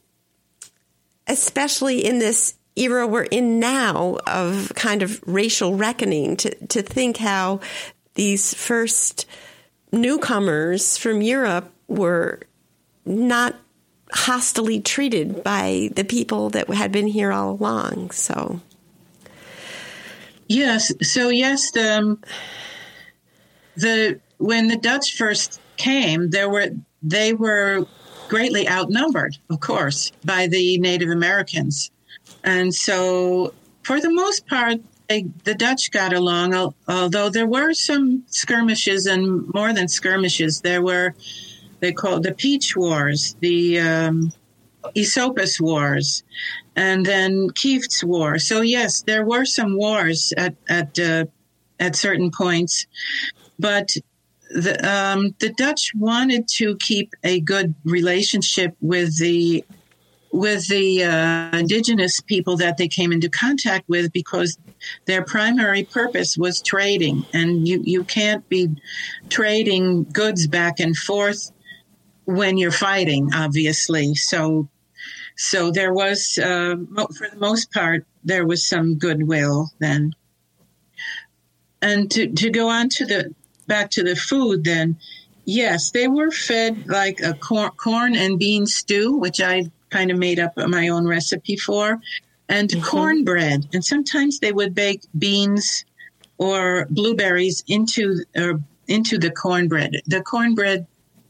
especially 1.26 2.04
in 2.04 2.18
this 2.18 2.54
era 2.76 3.06
we're 3.06 3.22
in 3.22 3.58
now 3.58 4.18
of 4.26 4.70
kind 4.74 5.02
of 5.02 5.20
racial 5.26 5.74
reckoning 5.74 6.36
to, 6.36 6.66
to 6.66 6.82
think 6.82 7.16
how 7.16 7.58
these 8.16 8.52
first 8.52 9.26
newcomers 9.92 10.98
from 10.98 11.22
Europe 11.22 11.72
were 11.88 12.40
not 13.04 13.54
hostily 14.12 14.80
treated 14.80 15.42
by 15.42 15.90
the 15.94 16.04
people 16.04 16.50
that 16.50 16.68
had 16.68 16.92
been 16.92 17.06
here 17.06 17.32
all 17.32 17.52
along. 17.52 18.10
So, 18.10 18.60
yes, 20.48 20.92
so 21.02 21.28
yes, 21.28 21.70
the 21.70 21.98
um, 21.98 22.22
the 23.76 24.20
when 24.38 24.68
the 24.68 24.76
Dutch 24.76 25.16
first 25.16 25.60
came, 25.76 26.30
there 26.30 26.50
were 26.50 26.70
they 27.02 27.32
were 27.32 27.86
greatly 28.28 28.68
outnumbered, 28.68 29.38
of 29.50 29.60
course, 29.60 30.10
by 30.24 30.48
the 30.48 30.78
Native 30.78 31.10
Americans, 31.10 31.90
and 32.42 32.74
so 32.74 33.54
for 33.82 34.00
the 34.00 34.12
most 34.12 34.46
part, 34.48 34.80
they, 35.08 35.26
the 35.44 35.54
Dutch 35.54 35.90
got 35.90 36.12
along, 36.12 36.74
although 36.88 37.28
there 37.28 37.46
were 37.46 37.72
some 37.72 38.24
skirmishes 38.26 39.06
and 39.06 39.48
more 39.54 39.72
than 39.72 39.88
skirmishes. 39.88 40.60
There 40.60 40.82
were, 40.82 41.14
they 41.80 41.92
called 41.92 42.22
the 42.22 42.34
Peach 42.34 42.76
Wars, 42.76 43.36
the 43.40 43.78
um, 43.80 44.32
Esopus 44.96 45.60
Wars, 45.60 46.22
and 46.74 47.04
then 47.04 47.48
Kieft's 47.50 48.04
War. 48.04 48.38
So 48.38 48.60
yes, 48.60 49.02
there 49.02 49.24
were 49.24 49.44
some 49.44 49.76
wars 49.76 50.32
at 50.36 50.54
at 50.68 50.98
uh, 50.98 51.26
at 51.80 51.96
certain 51.96 52.30
points, 52.30 52.86
but 53.58 53.90
the, 54.50 54.88
um, 54.88 55.34
the 55.40 55.50
Dutch 55.50 55.92
wanted 55.94 56.48
to 56.48 56.76
keep 56.76 57.14
a 57.24 57.40
good 57.40 57.74
relationship 57.84 58.76
with 58.80 59.18
the 59.18 59.64
with 60.32 60.68
the 60.68 61.04
uh, 61.04 61.56
indigenous 61.56 62.20
people 62.20 62.56
that 62.58 62.76
they 62.76 62.88
came 62.88 63.12
into 63.12 63.28
contact 63.28 63.88
with 63.88 64.12
because 64.12 64.58
their 65.06 65.24
primary 65.24 65.84
purpose 65.84 66.36
was 66.36 66.60
trading, 66.60 67.24
and 67.32 67.66
you 67.66 67.82
you 67.84 68.04
can't 68.04 68.48
be 68.48 68.70
trading 69.28 70.04
goods 70.04 70.46
back 70.46 70.80
and 70.80 70.96
forth 70.96 71.50
when 72.24 72.58
you're 72.58 72.70
fighting, 72.70 73.30
obviously. 73.34 74.14
So 74.14 74.68
so 75.36 75.70
there 75.70 75.92
was, 75.92 76.38
uh, 76.38 76.76
for 77.16 77.28
the 77.28 77.38
most 77.38 77.72
part, 77.72 78.06
there 78.24 78.46
was 78.46 78.66
some 78.66 78.96
goodwill 78.96 79.70
then. 79.78 80.14
And 81.82 82.10
to, 82.12 82.32
to 82.32 82.50
go 82.50 82.68
on 82.68 82.88
to 82.90 83.06
the 83.06 83.34
back 83.66 83.90
to 83.92 84.02
the 84.02 84.16
food, 84.16 84.64
then 84.64 84.96
yes, 85.44 85.90
they 85.90 86.08
were 86.08 86.30
fed 86.30 86.88
like 86.88 87.20
a 87.20 87.34
corn, 87.34 87.70
corn 87.72 88.16
and 88.16 88.38
bean 88.38 88.66
stew, 88.66 89.16
which 89.18 89.40
I 89.40 89.70
kind 89.90 90.10
of 90.10 90.18
made 90.18 90.38
up 90.38 90.56
my 90.56 90.88
own 90.88 91.06
recipe 91.06 91.56
for, 91.56 92.00
and 92.48 92.68
mm-hmm. 92.68 92.82
cornbread. 92.82 93.68
And 93.72 93.84
sometimes 93.84 94.38
they 94.38 94.52
would 94.52 94.74
bake 94.74 95.02
beans 95.18 95.84
or 96.38 96.86
blueberries 96.90 97.64
into 97.66 98.24
or 98.36 98.60
into 98.88 99.18
the 99.18 99.30
cornbread. 99.30 100.02
The 100.06 100.22
cornbread 100.22 100.86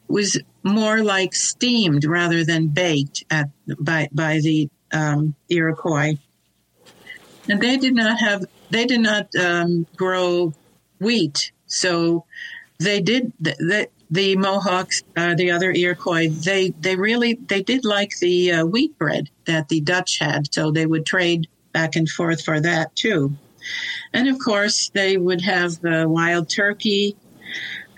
was 0.08 0.40
more 0.62 1.02
like 1.02 1.34
steamed 1.34 2.04
rather 2.04 2.44
than 2.44 2.68
baked 2.68 3.24
at 3.30 3.48
by 3.78 4.08
by 4.12 4.40
the 4.40 4.68
um, 4.92 5.34
Iroquois. 5.48 6.14
And 7.48 7.60
they 7.60 7.76
did 7.76 7.94
not 7.94 8.18
have 8.18 8.44
they 8.70 8.84
did 8.84 9.00
not 9.00 9.34
um, 9.36 9.86
grow 9.96 10.52
wheat, 11.00 11.52
so 11.66 12.24
they 12.78 13.00
did 13.00 13.32
the, 13.40 13.88
the 14.10 14.36
Mohawks, 14.36 15.02
uh, 15.16 15.34
the 15.34 15.50
other 15.50 15.72
Iroquois. 15.72 16.28
They 16.28 16.70
they 16.70 16.96
really 16.96 17.34
they 17.34 17.62
did 17.62 17.84
like 17.84 18.18
the 18.20 18.52
uh, 18.52 18.66
wheat 18.66 18.96
bread 18.98 19.28
that 19.46 19.68
the 19.68 19.80
Dutch 19.80 20.18
had, 20.18 20.52
so 20.52 20.70
they 20.70 20.86
would 20.86 21.06
trade 21.06 21.48
back 21.72 21.96
and 21.96 22.08
forth 22.08 22.42
for 22.42 22.60
that 22.60 22.94
too. 22.96 23.36
And 24.12 24.28
of 24.28 24.38
course, 24.38 24.90
they 24.90 25.16
would 25.16 25.40
have 25.40 25.84
uh, 25.84 26.06
wild 26.08 26.48
turkey 26.48 27.16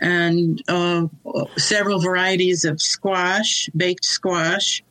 and 0.01 0.63
uh, 0.69 1.07
several 1.57 2.01
varieties 2.01 2.65
of 2.65 2.81
squash, 2.81 3.69
baked 3.77 4.05
squash, 4.05 4.83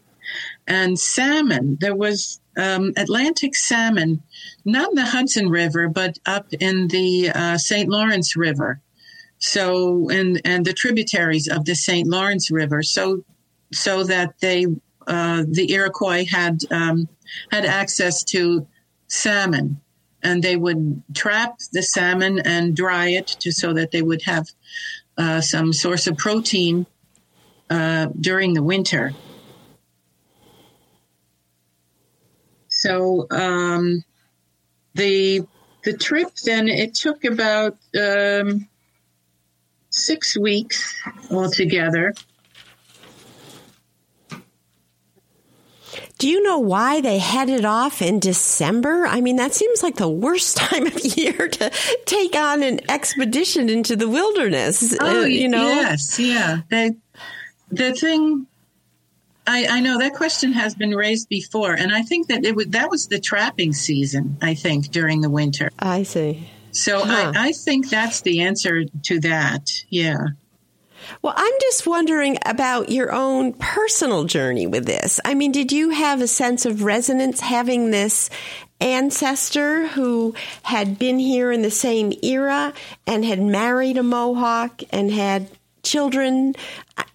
and 0.68 1.00
salmon. 1.00 1.78
There 1.80 1.96
was 1.96 2.40
um, 2.58 2.94
Atlantic 2.98 3.56
salmon, 3.56 4.22
not 4.66 4.90
in 4.90 4.96
the 4.96 5.06
Hudson 5.06 5.50
River, 5.50 5.88
but 5.88 6.20
up 6.26 6.52
in 6.54 6.88
the 6.90 7.30
uh, 7.30 7.58
St. 7.58 7.90
Lawrence 7.90 8.36
River. 8.36 8.82
So, 9.40 10.10
and 10.10 10.42
and 10.46 10.66
the 10.66 10.74
tributaries 10.74 11.48
of 11.48 11.66
the 11.66 11.76
St. 11.76 12.08
Lawrence 12.08 12.50
River. 12.50 12.82
So, 12.84 13.24
so 13.72 14.04
that 14.04 14.34
they 14.40 14.66
uh, 15.06 15.44
the 15.48 15.72
Iroquois 15.72 16.26
had 16.26 16.60
um, 16.72 17.08
had 17.52 17.66
access 17.66 18.24
to 18.26 18.68
salmon, 19.08 19.80
and 20.24 20.44
they 20.44 20.56
would 20.56 21.04
trap 21.14 21.60
the 21.72 21.84
salmon 21.84 22.40
and 22.40 22.76
dry 22.76 23.10
it 23.10 23.28
to 23.28 23.52
so 23.52 23.74
that 23.74 23.92
they 23.92 24.02
would 24.02 24.24
have 24.24 24.48
uh, 25.18 25.42
some 25.42 25.74
source 25.74 26.08
of 26.08 26.18
protein 26.18 26.86
uh, 27.70 28.08
during 28.20 28.54
the 28.54 28.64
winter. 28.64 29.14
So 32.68 33.28
um, 33.32 34.04
the 34.94 35.46
the 35.84 35.94
trip 35.94 36.36
then 36.44 36.68
it 36.68 36.94
took 36.94 37.24
about 37.24 37.78
um, 38.00 38.68
six 39.98 40.38
weeks 40.38 40.96
altogether. 41.32 42.14
Do 46.18 46.28
you 46.28 46.42
know 46.42 46.58
why 46.58 47.00
they 47.02 47.20
headed 47.20 47.64
off 47.64 48.02
in 48.02 48.20
December? 48.20 49.06
I 49.06 49.22
mean, 49.22 49.36
that 49.36 49.54
seems 49.54 49.84
like 49.84 49.98
the 49.98 50.10
worst 50.10 50.58
time 50.58 50.88
of 50.88 51.00
year 51.18 51.48
to 51.48 51.72
take 52.06 52.36
on 52.36 52.64
an 52.64 52.82
expedition 52.90 53.70
into 53.70 53.96
the 53.96 54.10
wilderness. 54.10 54.94
Uh, 54.94 54.98
oh, 55.02 55.22
uh, 55.22 55.26
you 55.26 55.48
know? 55.48 55.68
Yes, 55.68 56.20
yeah. 56.20 56.62
They, 56.70 56.92
the 57.70 57.94
thing, 57.94 58.48
I, 59.46 59.68
I 59.68 59.80
know 59.80 60.00
that 60.00 60.14
question 60.14 60.54
has 60.54 60.74
been 60.74 60.96
raised 60.96 61.30
before, 61.30 61.74
and 61.74 61.94
I 61.94 62.02
think 62.02 62.28
that 62.28 62.44
it 62.46 62.56
was, 62.56 62.68
that 62.68 62.90
was 62.90 63.08
the 63.08 63.20
trapping 63.20 63.74
season, 63.74 64.38
I 64.42 64.56
think, 64.56 64.90
during 64.90 65.22
the 65.22 65.30
winter. 65.30 65.70
I 65.78 66.04
see. 66.04 66.50
So 66.72 67.04
huh. 67.04 67.34
I, 67.36 67.48
I 67.50 67.52
think 67.52 67.90
that's 67.90 68.22
the 68.22 68.42
answer 68.42 68.86
to 69.04 69.20
that. 69.22 69.84
Yeah. 69.90 70.28
Well, 71.22 71.34
I'm 71.36 71.54
just 71.62 71.88
wondering 71.88 72.38
about 72.46 72.90
your 72.90 73.12
own 73.12 73.54
personal 73.54 74.26
journey 74.26 74.68
with 74.68 74.86
this. 74.86 75.20
I 75.24 75.34
mean, 75.34 75.52
did 75.52 75.72
you 75.72 75.90
have 75.92 76.22
a 76.22 76.28
sense 76.28 76.66
of 76.66 76.84
resonance 76.84 77.40
having 77.40 77.92
this 77.92 78.30
ancestor 78.80 79.88
who 79.88 80.36
had 80.64 81.00
been 81.00 81.20
here 81.20 81.52
in 81.52 81.62
the 81.62 81.72
same 81.72 82.14
era 82.22 82.74
and 83.06 83.26
had 83.26 83.42
married 83.42 83.98
a 83.98 84.04
Mohawk 84.04 84.82
and 84.92 85.12
had 85.12 85.50
children? 85.88 86.54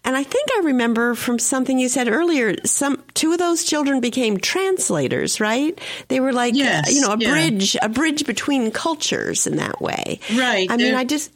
And 0.04 0.16
I 0.16 0.22
think 0.22 0.48
I 0.56 0.62
remember 0.64 1.14
from 1.14 1.38
something 1.38 1.78
you 1.78 1.88
said 1.88 2.08
earlier, 2.08 2.54
some 2.64 3.02
two 3.14 3.32
of 3.32 3.38
those 3.38 3.64
children 3.64 4.00
became 4.00 4.38
translators, 4.38 5.40
right? 5.40 5.78
They 6.08 6.20
were 6.20 6.32
like, 6.32 6.54
yes, 6.54 6.92
you 6.92 7.00
know, 7.02 7.12
a 7.12 7.18
yeah. 7.18 7.30
bridge, 7.30 7.76
a 7.82 7.88
bridge 7.88 8.26
between 8.26 8.70
cultures 8.70 9.46
in 9.46 9.56
that 9.56 9.80
way. 9.80 10.20
Right. 10.34 10.70
I 10.70 10.76
mean, 10.76 10.94
I 10.94 11.04
just 11.04 11.32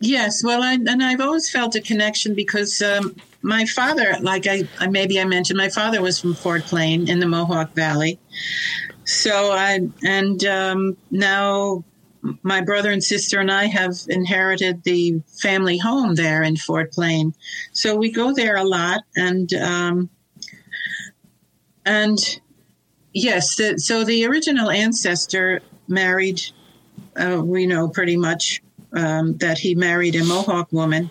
Yes, 0.00 0.42
well, 0.42 0.62
I, 0.62 0.72
and 0.72 1.02
I've 1.02 1.20
always 1.20 1.50
felt 1.50 1.74
a 1.74 1.80
connection 1.80 2.34
because 2.34 2.80
um, 2.80 3.14
my 3.42 3.66
father, 3.66 4.16
like 4.22 4.46
I, 4.46 4.64
maybe 4.88 5.20
I 5.20 5.24
mentioned, 5.24 5.58
my 5.58 5.68
father 5.68 6.00
was 6.00 6.18
from 6.18 6.34
Fort 6.34 6.62
Plain 6.62 7.08
in 7.10 7.20
the 7.20 7.26
Mohawk 7.26 7.74
Valley. 7.74 8.18
So 9.04 9.52
I, 9.52 9.80
and 10.02 10.42
um, 10.46 10.96
now 11.10 11.84
my 12.42 12.60
brother 12.60 12.90
and 12.90 13.02
sister 13.02 13.40
and 13.40 13.50
I 13.50 13.66
have 13.66 13.94
inherited 14.08 14.82
the 14.82 15.22
family 15.40 15.78
home 15.78 16.14
there 16.14 16.42
in 16.42 16.56
Fort 16.56 16.92
Plain. 16.92 17.34
So 17.72 17.96
we 17.96 18.10
go 18.10 18.34
there 18.34 18.56
a 18.56 18.64
lot, 18.64 19.02
and 19.16 19.52
um, 19.54 20.10
and 21.84 22.18
yes, 23.12 23.56
the, 23.56 23.78
so 23.78 24.04
the 24.04 24.26
original 24.26 24.70
ancestor 24.70 25.60
married, 25.88 26.42
uh, 27.16 27.40
we 27.42 27.66
know 27.66 27.88
pretty 27.88 28.16
much 28.16 28.62
um, 28.94 29.36
that 29.38 29.58
he 29.58 29.74
married 29.74 30.16
a 30.16 30.24
Mohawk 30.24 30.72
woman, 30.72 31.10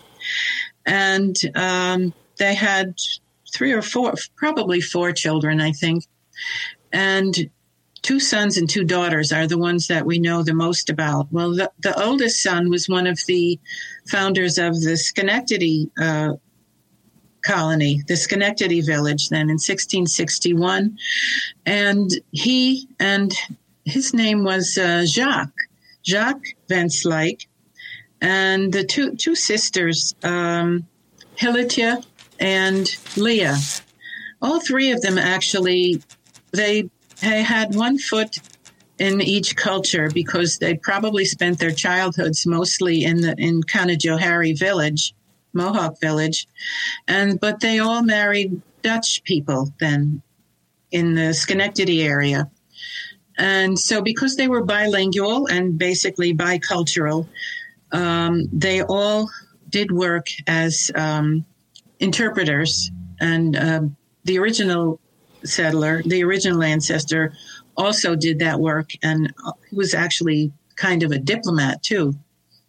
and 0.85 1.35
um, 1.55 2.13
they 2.37 2.53
had 2.53 2.95
three 3.51 3.71
or 3.71 3.81
four, 3.81 4.13
probably 4.35 4.79
four 4.79 5.11
children, 5.11 5.59
I 5.59 5.71
think, 5.71 6.05
and 6.91 7.49
two 8.01 8.19
sons 8.19 8.57
and 8.57 8.69
two 8.69 8.83
daughters 8.83 9.31
are 9.31 9.47
the 9.47 9.57
ones 9.57 9.87
that 9.87 10.05
we 10.05 10.19
know 10.19 10.43
the 10.43 10.53
most 10.53 10.89
about. 10.89 11.27
Well, 11.31 11.55
the, 11.55 11.71
the 11.79 12.01
oldest 12.01 12.41
son 12.41 12.69
was 12.69 12.87
one 12.87 13.07
of 13.07 13.19
the 13.27 13.59
founders 14.07 14.57
of 14.57 14.79
the 14.81 14.97
Schenectady 14.97 15.89
uh, 15.99 16.33
colony, 17.43 18.03
the 18.07 18.15
Schenectady 18.15 18.81
village, 18.81 19.29
then 19.29 19.49
in 19.49 19.59
1661. 19.59 20.97
And 21.65 22.11
he 22.31 22.87
and 22.99 23.33
his 23.85 24.13
name 24.13 24.43
was 24.43 24.77
uh, 24.77 25.05
Jacques, 25.05 25.53
Jacques 26.03 26.55
Van 26.67 26.87
Slyke 26.87 27.45
and 28.21 28.71
the 28.71 28.83
two 28.83 29.15
two 29.15 29.35
sisters, 29.35 30.15
um, 30.23 30.85
Hilletie 31.37 32.05
and 32.39 32.97
Leah. 33.15 33.57
All 34.41 34.59
three 34.59 34.91
of 34.91 35.01
them 35.01 35.17
actually 35.17 36.01
they 36.51 36.89
they 37.21 37.43
had 37.43 37.75
one 37.75 37.97
foot 37.97 38.39
in 38.97 39.21
each 39.21 39.55
culture 39.55 40.09
because 40.13 40.57
they 40.57 40.75
probably 40.75 41.25
spent 41.25 41.59
their 41.59 41.71
childhoods 41.71 42.45
mostly 42.45 43.03
in 43.03 43.21
the 43.21 43.33
in 43.37 43.63
Canajoharie 43.63 44.57
village, 44.57 45.13
Mohawk 45.53 45.99
village, 46.01 46.47
and 47.07 47.39
but 47.39 47.61
they 47.61 47.79
all 47.79 48.03
married 48.03 48.61
Dutch 48.81 49.23
people 49.23 49.73
then 49.79 50.21
in 50.91 51.15
the 51.15 51.33
Schenectady 51.33 52.03
area. 52.03 52.49
And 53.37 53.79
so, 53.79 54.01
because 54.01 54.35
they 54.35 54.49
were 54.49 54.65
bilingual 54.65 55.47
and 55.47 55.77
basically 55.77 56.33
bicultural, 56.35 57.27
um, 57.93 58.49
they 58.51 58.81
all 58.81 59.29
did 59.69 59.91
work 59.91 60.27
as 60.45 60.91
um, 60.93 61.45
interpreters, 61.99 62.91
and 63.21 63.55
uh, 63.55 63.81
the 64.25 64.39
original 64.39 64.99
settler, 65.43 66.01
the 66.03 66.23
original 66.23 66.63
ancestor, 66.63 67.33
also 67.77 68.15
did 68.15 68.39
that 68.39 68.59
work, 68.59 68.91
and 69.03 69.33
he 69.69 69.75
was 69.75 69.93
actually 69.93 70.51
kind 70.75 71.03
of 71.03 71.11
a 71.11 71.19
diplomat 71.19 71.81
too 71.83 72.15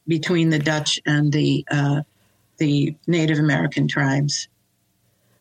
between 0.06 0.50
the 0.50 0.59
Dutch 0.59 1.00
and 1.06 1.33
the 1.33 1.64
uh, 1.70 2.02
the 2.59 2.94
Native 3.06 3.38
American 3.38 3.88
tribes. 3.88 4.48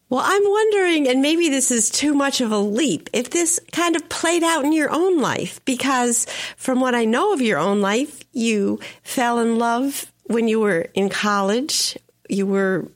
Well, 0.10 0.22
I'm 0.24 0.44
wondering, 0.44 1.08
and 1.08 1.22
maybe 1.22 1.50
this 1.50 1.70
is 1.70 1.92
too 1.92 2.15
much 2.15 2.42
of 2.42 2.52
a 2.52 2.58
leap, 2.58 3.12
if 3.13 3.30
this 3.30 3.60
kind 3.72 3.96
of 3.96 4.10
played 4.10 4.42
out 4.42 4.65
in 4.65 4.74
your 4.74 4.89
own 4.89 5.20
life, 5.20 5.63
because 5.65 6.26
from 6.58 6.80
what 6.80 6.96
I 6.96 7.06
know 7.06 7.32
of 7.32 7.42
your 7.42 7.60
own 7.60 7.80
life, 7.80 8.24
you 8.32 8.80
fell 9.04 9.38
in 9.38 9.60
love 9.60 10.12
when 10.24 10.48
you 10.48 10.60
were 10.60 10.88
in 10.96 11.10
college, 11.10 11.96
you 12.28 12.48
were 12.48 12.88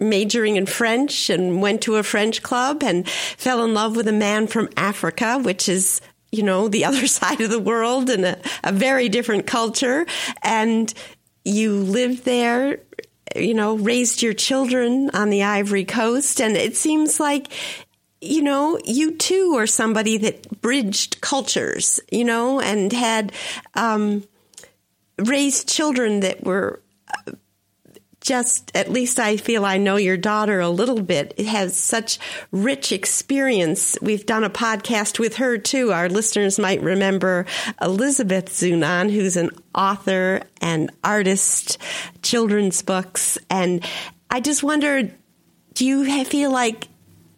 majoring 0.00 0.56
in 0.56 0.66
French 0.66 1.30
and 1.30 1.60
went 1.60 1.82
to 1.82 1.96
a 1.96 2.02
French 2.02 2.42
club 2.42 2.82
and 2.82 3.08
fell 3.08 3.64
in 3.64 3.74
love 3.74 3.96
with 3.96 4.08
a 4.08 4.12
man 4.12 4.46
from 4.46 4.68
Africa, 4.76 5.38
which 5.38 5.68
is, 5.68 6.00
you 6.30 6.42
know, 6.42 6.68
the 6.68 6.84
other 6.84 7.06
side 7.06 7.40
of 7.40 7.50
the 7.50 7.58
world 7.58 8.10
and 8.10 8.24
a, 8.24 8.38
a 8.64 8.72
very 8.72 9.08
different 9.08 9.46
culture. 9.46 10.06
And 10.42 10.92
you 11.44 11.74
lived 11.74 12.24
there, 12.24 12.80
you 13.34 13.54
know, 13.54 13.76
raised 13.76 14.22
your 14.22 14.34
children 14.34 15.10
on 15.14 15.30
the 15.30 15.42
Ivory 15.42 15.84
Coast. 15.84 16.40
And 16.40 16.56
it 16.56 16.76
seems 16.76 17.18
like 17.20 17.52
you 18.20 18.42
know, 18.42 18.78
you 18.84 19.12
too 19.16 19.54
are 19.56 19.66
somebody 19.66 20.18
that 20.18 20.60
bridged 20.60 21.20
cultures, 21.20 22.00
you 22.10 22.24
know, 22.24 22.60
and 22.60 22.92
had 22.92 23.32
um, 23.74 24.24
raised 25.18 25.68
children 25.68 26.20
that 26.20 26.42
were 26.44 26.80
just, 28.20 28.70
at 28.74 28.90
least 28.90 29.18
I 29.18 29.36
feel 29.36 29.64
I 29.64 29.78
know 29.78 29.96
your 29.96 30.16
daughter 30.16 30.60
a 30.60 30.68
little 30.68 31.00
bit. 31.00 31.34
It 31.36 31.46
has 31.46 31.76
such 31.76 32.18
rich 32.50 32.92
experience. 32.92 33.96
We've 34.02 34.26
done 34.26 34.44
a 34.44 34.50
podcast 34.50 35.18
with 35.18 35.36
her 35.36 35.56
too. 35.56 35.92
Our 35.92 36.08
listeners 36.08 36.58
might 36.58 36.82
remember 36.82 37.46
Elizabeth 37.80 38.46
Zunon, 38.46 39.10
who's 39.10 39.36
an 39.36 39.50
author 39.74 40.42
and 40.60 40.90
artist, 41.04 41.78
children's 42.22 42.82
books. 42.82 43.38
And 43.48 43.84
I 44.30 44.40
just 44.40 44.62
wonder, 44.62 45.10
do 45.74 45.86
you 45.86 46.24
feel 46.24 46.50
like 46.50 46.88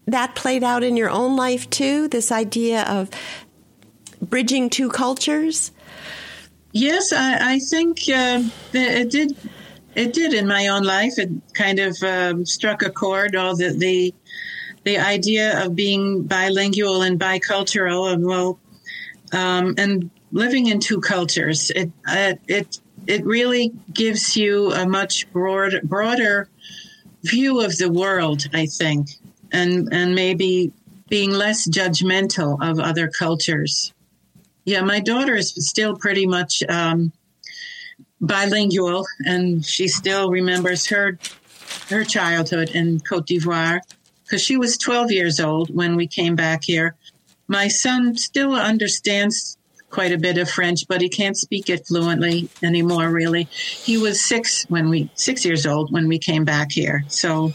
that 0.06 0.34
played 0.34 0.64
out 0.64 0.82
in 0.82 0.96
your 0.96 1.10
own 1.10 1.36
life 1.36 1.68
too? 1.70 2.08
This 2.08 2.32
idea 2.32 2.82
of 2.84 3.10
bridging 4.20 4.70
two 4.70 4.88
cultures? 4.88 5.72
Yes, 6.72 7.12
I, 7.12 7.54
I 7.54 7.58
think 7.58 7.98
uh, 8.08 8.42
it 8.72 9.10
did. 9.10 9.36
It 9.94 10.12
did 10.12 10.34
in 10.34 10.46
my 10.46 10.68
own 10.68 10.84
life. 10.84 11.18
It 11.18 11.30
kind 11.52 11.78
of 11.78 11.96
um, 12.02 12.46
struck 12.46 12.82
a 12.82 12.90
chord. 12.90 13.36
All 13.36 13.56
the, 13.56 13.70
the 13.70 14.14
the 14.84 14.98
idea 14.98 15.64
of 15.64 15.74
being 15.74 16.24
bilingual 16.24 17.02
and 17.02 17.18
bicultural, 17.18 18.12
and 18.12 18.24
well, 18.24 18.58
um, 19.32 19.74
and 19.78 20.10
living 20.32 20.66
in 20.66 20.80
two 20.80 21.00
cultures. 21.00 21.70
It 21.70 21.90
uh, 22.06 22.34
it 22.46 22.80
it 23.06 23.24
really 23.24 23.72
gives 23.92 24.36
you 24.36 24.72
a 24.72 24.86
much 24.86 25.30
broad, 25.32 25.80
broader 25.82 26.48
view 27.22 27.60
of 27.60 27.76
the 27.76 27.90
world. 27.90 28.46
I 28.52 28.66
think 28.66 29.08
and 29.52 29.88
and 29.92 30.14
maybe 30.14 30.72
being 31.08 31.30
less 31.30 31.68
judgmental 31.68 32.58
of 32.60 32.78
other 32.78 33.08
cultures. 33.08 33.92
Yeah, 34.64 34.82
my 34.82 35.00
daughter 35.00 35.34
is 35.34 35.52
still 35.68 35.96
pretty 35.96 36.26
much 36.26 36.62
um, 36.68 37.12
bilingual, 38.20 39.06
and 39.24 39.64
she 39.64 39.88
still 39.88 40.30
remembers 40.30 40.86
her 40.88 41.18
her 41.88 42.04
childhood 42.04 42.70
in 42.70 43.00
Cote 43.00 43.26
d'Ivoire 43.26 43.80
because 44.24 44.42
she 44.42 44.56
was 44.56 44.76
12 44.76 45.10
years 45.12 45.40
old 45.40 45.74
when 45.74 45.96
we 45.96 46.06
came 46.06 46.36
back 46.36 46.64
here. 46.64 46.94
My 47.48 47.68
son 47.68 48.16
still 48.16 48.54
understands 48.54 49.56
quite 49.90 50.12
a 50.12 50.18
bit 50.18 50.38
of 50.38 50.48
French, 50.48 50.86
but 50.86 51.00
he 51.00 51.08
can't 51.08 51.36
speak 51.36 51.68
it 51.68 51.86
fluently 51.86 52.48
anymore. 52.62 53.10
Really, 53.10 53.44
he 53.44 53.98
was 53.98 54.24
six 54.24 54.64
when 54.68 54.88
we 54.88 55.10
six 55.14 55.44
years 55.44 55.66
old 55.66 55.92
when 55.92 56.08
we 56.08 56.18
came 56.18 56.44
back 56.44 56.70
here, 56.72 57.04
so 57.08 57.52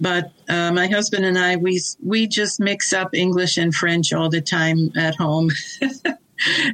but 0.00 0.32
uh, 0.48 0.72
my 0.72 0.88
husband 0.88 1.24
and 1.24 1.38
I, 1.38 1.56
we 1.56 1.80
we 2.04 2.26
just 2.26 2.60
mix 2.60 2.92
up 2.92 3.14
English 3.14 3.56
and 3.56 3.74
French 3.74 4.12
all 4.12 4.28
the 4.28 4.40
time 4.40 4.90
at 4.96 5.14
home. 5.14 5.50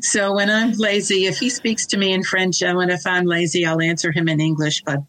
so 0.00 0.34
when 0.34 0.50
I'm 0.50 0.72
lazy, 0.72 1.26
if 1.26 1.38
he 1.38 1.50
speaks 1.50 1.86
to 1.86 1.96
me 1.96 2.12
in 2.12 2.22
French, 2.22 2.62
and 2.62 2.76
when 2.76 2.90
if 2.90 3.06
I'm 3.06 3.24
lazy, 3.24 3.66
I'll 3.66 3.80
answer 3.80 4.12
him 4.12 4.28
in 4.28 4.40
English. 4.40 4.82
But 4.82 5.00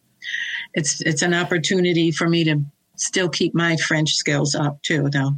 it's 0.74 1.02
it's 1.02 1.22
an 1.22 1.34
opportunity 1.34 2.12
for 2.12 2.28
me 2.28 2.44
to 2.46 2.62
still 2.96 3.30
keep 3.30 3.56
my 3.56 3.78
French 3.78 4.14
skills 4.14 4.56
up 4.56 4.82
too, 4.82 5.10
though. 5.10 5.36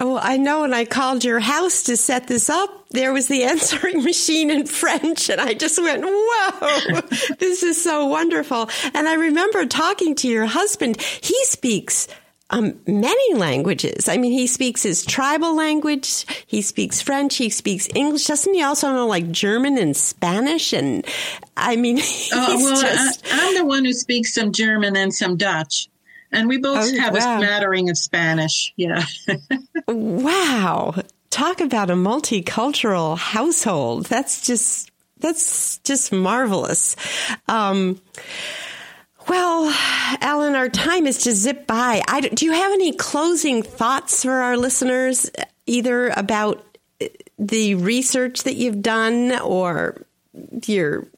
Oh, 0.00 0.16
I 0.16 0.36
know. 0.36 0.60
When 0.60 0.72
I 0.72 0.84
called 0.84 1.24
your 1.24 1.40
house 1.40 1.82
to 1.84 1.96
set 1.96 2.28
this 2.28 2.48
up, 2.48 2.70
there 2.90 3.12
was 3.12 3.26
the 3.26 3.42
answering 3.52 4.04
machine 4.04 4.50
in 4.50 4.66
French. 4.66 5.28
And 5.28 5.40
I 5.40 5.54
just 5.54 5.80
went, 5.80 6.04
whoa, 6.06 7.00
this 7.38 7.62
is 7.62 7.82
so 7.82 8.06
wonderful. 8.06 8.70
And 8.94 9.08
I 9.08 9.14
remember 9.14 9.66
talking 9.66 10.14
to 10.16 10.28
your 10.28 10.46
husband. 10.46 11.00
He 11.00 11.44
speaks 11.46 12.06
um, 12.50 12.80
many 12.86 13.34
languages. 13.34 14.08
I 14.08 14.16
mean, 14.16 14.32
he 14.32 14.46
speaks 14.46 14.82
his 14.82 15.04
tribal 15.04 15.54
language. 15.54 16.24
He 16.46 16.62
speaks 16.62 17.02
French. 17.02 17.36
He 17.36 17.50
speaks 17.50 17.88
English. 17.94 18.24
Doesn't 18.24 18.54
he 18.54 18.62
also 18.62 18.92
know 18.92 19.06
like 19.06 19.30
German 19.30 19.76
and 19.76 19.96
Spanish? 19.96 20.72
And 20.72 21.04
I 21.56 21.76
mean, 21.76 21.98
oh, 22.32 22.56
well, 22.56 22.80
just... 22.80 23.24
I, 23.26 23.48
I'm 23.48 23.54
the 23.54 23.66
one 23.66 23.84
who 23.84 23.92
speaks 23.92 24.34
some 24.34 24.52
German 24.52 24.96
and 24.96 25.12
some 25.12 25.36
Dutch. 25.36 25.88
And 26.32 26.48
we 26.48 26.58
both 26.58 26.90
oh, 26.92 27.00
have 27.00 27.14
wow. 27.14 27.36
a 27.36 27.38
smattering 27.38 27.90
of 27.90 27.98
Spanish. 27.98 28.72
Yeah. 28.76 29.04
wow. 29.88 30.94
Talk 31.30 31.60
about 31.60 31.90
a 31.90 31.94
multicultural 31.94 33.16
household. 33.16 34.06
That's 34.06 34.46
just, 34.46 34.90
that's 35.18 35.78
just 35.78 36.12
marvelous. 36.12 36.96
Um, 37.46 38.00
well, 39.28 39.74
Ellen, 40.20 40.54
our 40.54 40.68
time 40.68 41.06
is 41.06 41.18
to 41.18 41.32
zip 41.32 41.66
by. 41.66 42.02
I, 42.08 42.20
do 42.20 42.44
you 42.44 42.52
have 42.52 42.72
any 42.72 42.92
closing 42.92 43.62
thoughts 43.62 44.24
for 44.24 44.32
our 44.32 44.56
listeners, 44.56 45.30
either 45.66 46.08
about 46.16 46.64
the 47.38 47.74
research 47.76 48.42
that 48.44 48.54
you've 48.54 48.82
done 48.82 49.38
or 49.40 50.06
your 50.66 51.08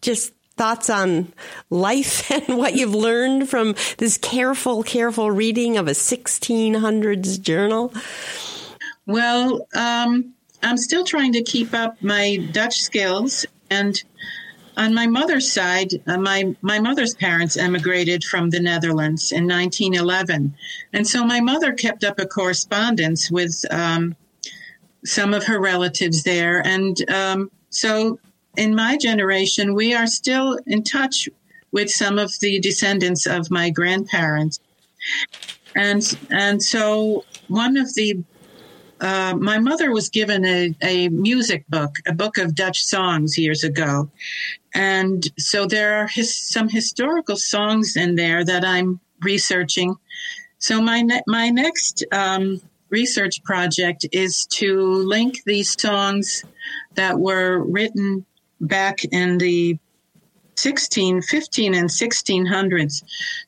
just 0.00 0.32
thoughts 0.56 0.88
on 0.90 1.32
life 1.70 2.30
and 2.48 2.58
what 2.58 2.74
you've 2.74 2.94
learned 2.94 3.48
from 3.48 3.74
this 3.98 4.18
careful, 4.18 4.82
careful 4.82 5.30
reading 5.30 5.76
of 5.76 5.88
a 5.88 5.92
1600s 5.92 7.40
journal? 7.40 7.92
Well, 9.06 9.66
um, 9.74 10.34
I'm 10.62 10.76
still 10.76 11.04
trying 11.04 11.32
to 11.34 11.42
keep 11.42 11.74
up 11.74 12.02
my 12.02 12.36
Dutch 12.52 12.80
skills. 12.80 13.46
And 13.70 14.00
on 14.76 14.94
my 14.94 15.06
mother's 15.06 15.50
side, 15.50 15.92
uh, 16.06 16.18
my, 16.18 16.54
my 16.60 16.78
mother's 16.78 17.14
parents 17.14 17.56
emigrated 17.56 18.22
from 18.24 18.50
the 18.50 18.60
Netherlands 18.60 19.32
in 19.32 19.44
1911. 19.46 20.54
And 20.92 21.06
so 21.06 21.24
my 21.24 21.40
mother 21.40 21.72
kept 21.72 22.04
up 22.04 22.18
a 22.18 22.26
correspondence 22.26 23.30
with 23.30 23.64
um, 23.70 24.14
some 25.04 25.32
of 25.32 25.44
her 25.44 25.60
relatives 25.60 26.24
there. 26.24 26.64
And 26.66 27.10
um, 27.10 27.50
so 27.70 28.18
in 28.56 28.74
my 28.74 28.98
generation, 28.98 29.74
we 29.74 29.94
are 29.94 30.06
still 30.06 30.58
in 30.66 30.82
touch 30.82 31.28
with 31.72 31.90
some 31.90 32.18
of 32.18 32.32
the 32.40 32.60
descendants 32.60 33.26
of 33.26 33.50
my 33.50 33.70
grandparents. 33.70 34.60
And, 35.74 36.02
and 36.30 36.62
so 36.62 37.24
one 37.48 37.76
of 37.76 37.94
the 37.94 38.22
uh, 39.00 39.34
my 39.38 39.58
mother 39.58 39.92
was 39.92 40.08
given 40.08 40.44
a, 40.44 40.74
a 40.82 41.08
music 41.08 41.66
book, 41.68 41.96
a 42.06 42.14
book 42.14 42.38
of 42.38 42.54
Dutch 42.54 42.82
songs 42.82 43.36
years 43.36 43.62
ago. 43.62 44.10
And 44.74 45.26
so 45.38 45.66
there 45.66 46.00
are 46.00 46.06
his, 46.06 46.34
some 46.34 46.68
historical 46.68 47.36
songs 47.36 47.96
in 47.96 48.14
there 48.14 48.44
that 48.44 48.64
I'm 48.64 49.00
researching. 49.20 49.96
So 50.58 50.80
my, 50.80 51.02
ne- 51.02 51.22
my 51.26 51.50
next 51.50 52.04
um, 52.12 52.60
research 52.90 53.42
project 53.42 54.06
is 54.12 54.46
to 54.46 54.80
link 54.80 55.42
these 55.44 55.80
songs 55.80 56.44
that 56.94 57.18
were 57.18 57.58
written 57.58 58.24
back 58.60 59.04
in 59.04 59.38
the 59.38 59.78
16, 60.56 61.20
15, 61.22 61.74
and 61.74 61.90
1600s 61.90 63.02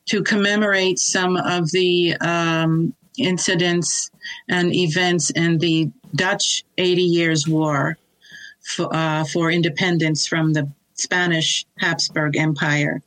to 0.05 0.23
commemorate 0.23 0.99
some 0.99 1.37
of 1.37 1.71
the 1.71 2.15
um, 2.17 2.93
incidents 3.19 4.11
and 4.47 4.73
events 4.73 5.29
in 5.31 5.57
the 5.59 5.91
Dutch 6.15 6.63
80 6.77 7.01
Years' 7.01 7.47
War 7.47 7.97
for, 8.61 8.93
uh, 8.93 9.23
for 9.25 9.51
independence 9.51 10.27
from 10.27 10.53
the 10.53 10.71
Spanish 10.93 11.65
Habsburg 11.77 12.35
Empire. 12.35 13.01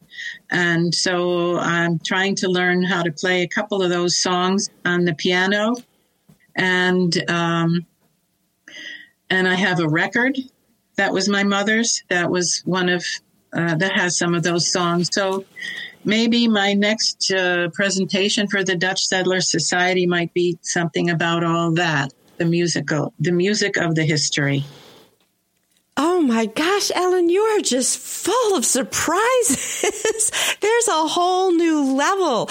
And 0.51 0.95
so 0.95 1.59
I'm 1.59 1.99
trying 1.99 2.37
to 2.37 2.49
learn 2.49 2.83
how 2.83 3.03
to 3.03 3.13
play 3.13 3.43
a 3.43 3.49
couple 3.49 3.83
of 3.83 3.91
those 3.91 4.17
songs 4.17 4.71
on 4.85 5.05
the 5.05 5.15
piano. 5.15 5.75
And 6.55 7.31
um, 7.31 7.87
and 9.31 9.49
I 9.49 9.55
have 9.55 9.81
a 9.81 9.89
record 9.89 10.37
that 10.97 11.13
was 11.13 11.29
my 11.29 11.43
mother's. 11.43 12.05
That 12.09 12.31
was 12.31 12.63
one 12.65 12.89
of 12.89 13.05
uh, 13.53 13.75
that 13.77 13.93
has 13.93 14.17
some 14.17 14.35
of 14.35 14.43
those 14.43 14.71
songs. 14.71 15.09
So 15.13 15.45
maybe 16.05 16.49
my 16.49 16.75
next 16.75 17.33
uh, 17.33 17.69
presentation 17.73 18.49
for 18.49 18.65
the 18.65 18.77
Dutch 18.77 19.07
Settler 19.07 19.41
Society 19.41 20.07
might 20.07 20.33
be 20.35 20.59
something 20.63 21.11
about 21.11 21.45
all 21.45 21.73
that 21.73 22.13
the 22.39 22.45
musical, 22.45 23.13
the 23.21 23.33
music 23.33 23.77
of 23.77 23.95
the 23.95 24.05
history. 24.05 24.65
Oh 25.97 26.21
my 26.21 26.47
gosh, 26.47 26.91
Ellen, 26.95 27.29
you 27.29 27.43
are 27.43 27.61
just 27.61 27.99
full 27.99 28.57
of 28.57 28.65
surprises. 28.65 30.57
There's 30.61 30.89
a 30.89 31.07
whole 31.07 31.53
new 31.53 31.95
level. 31.95 32.49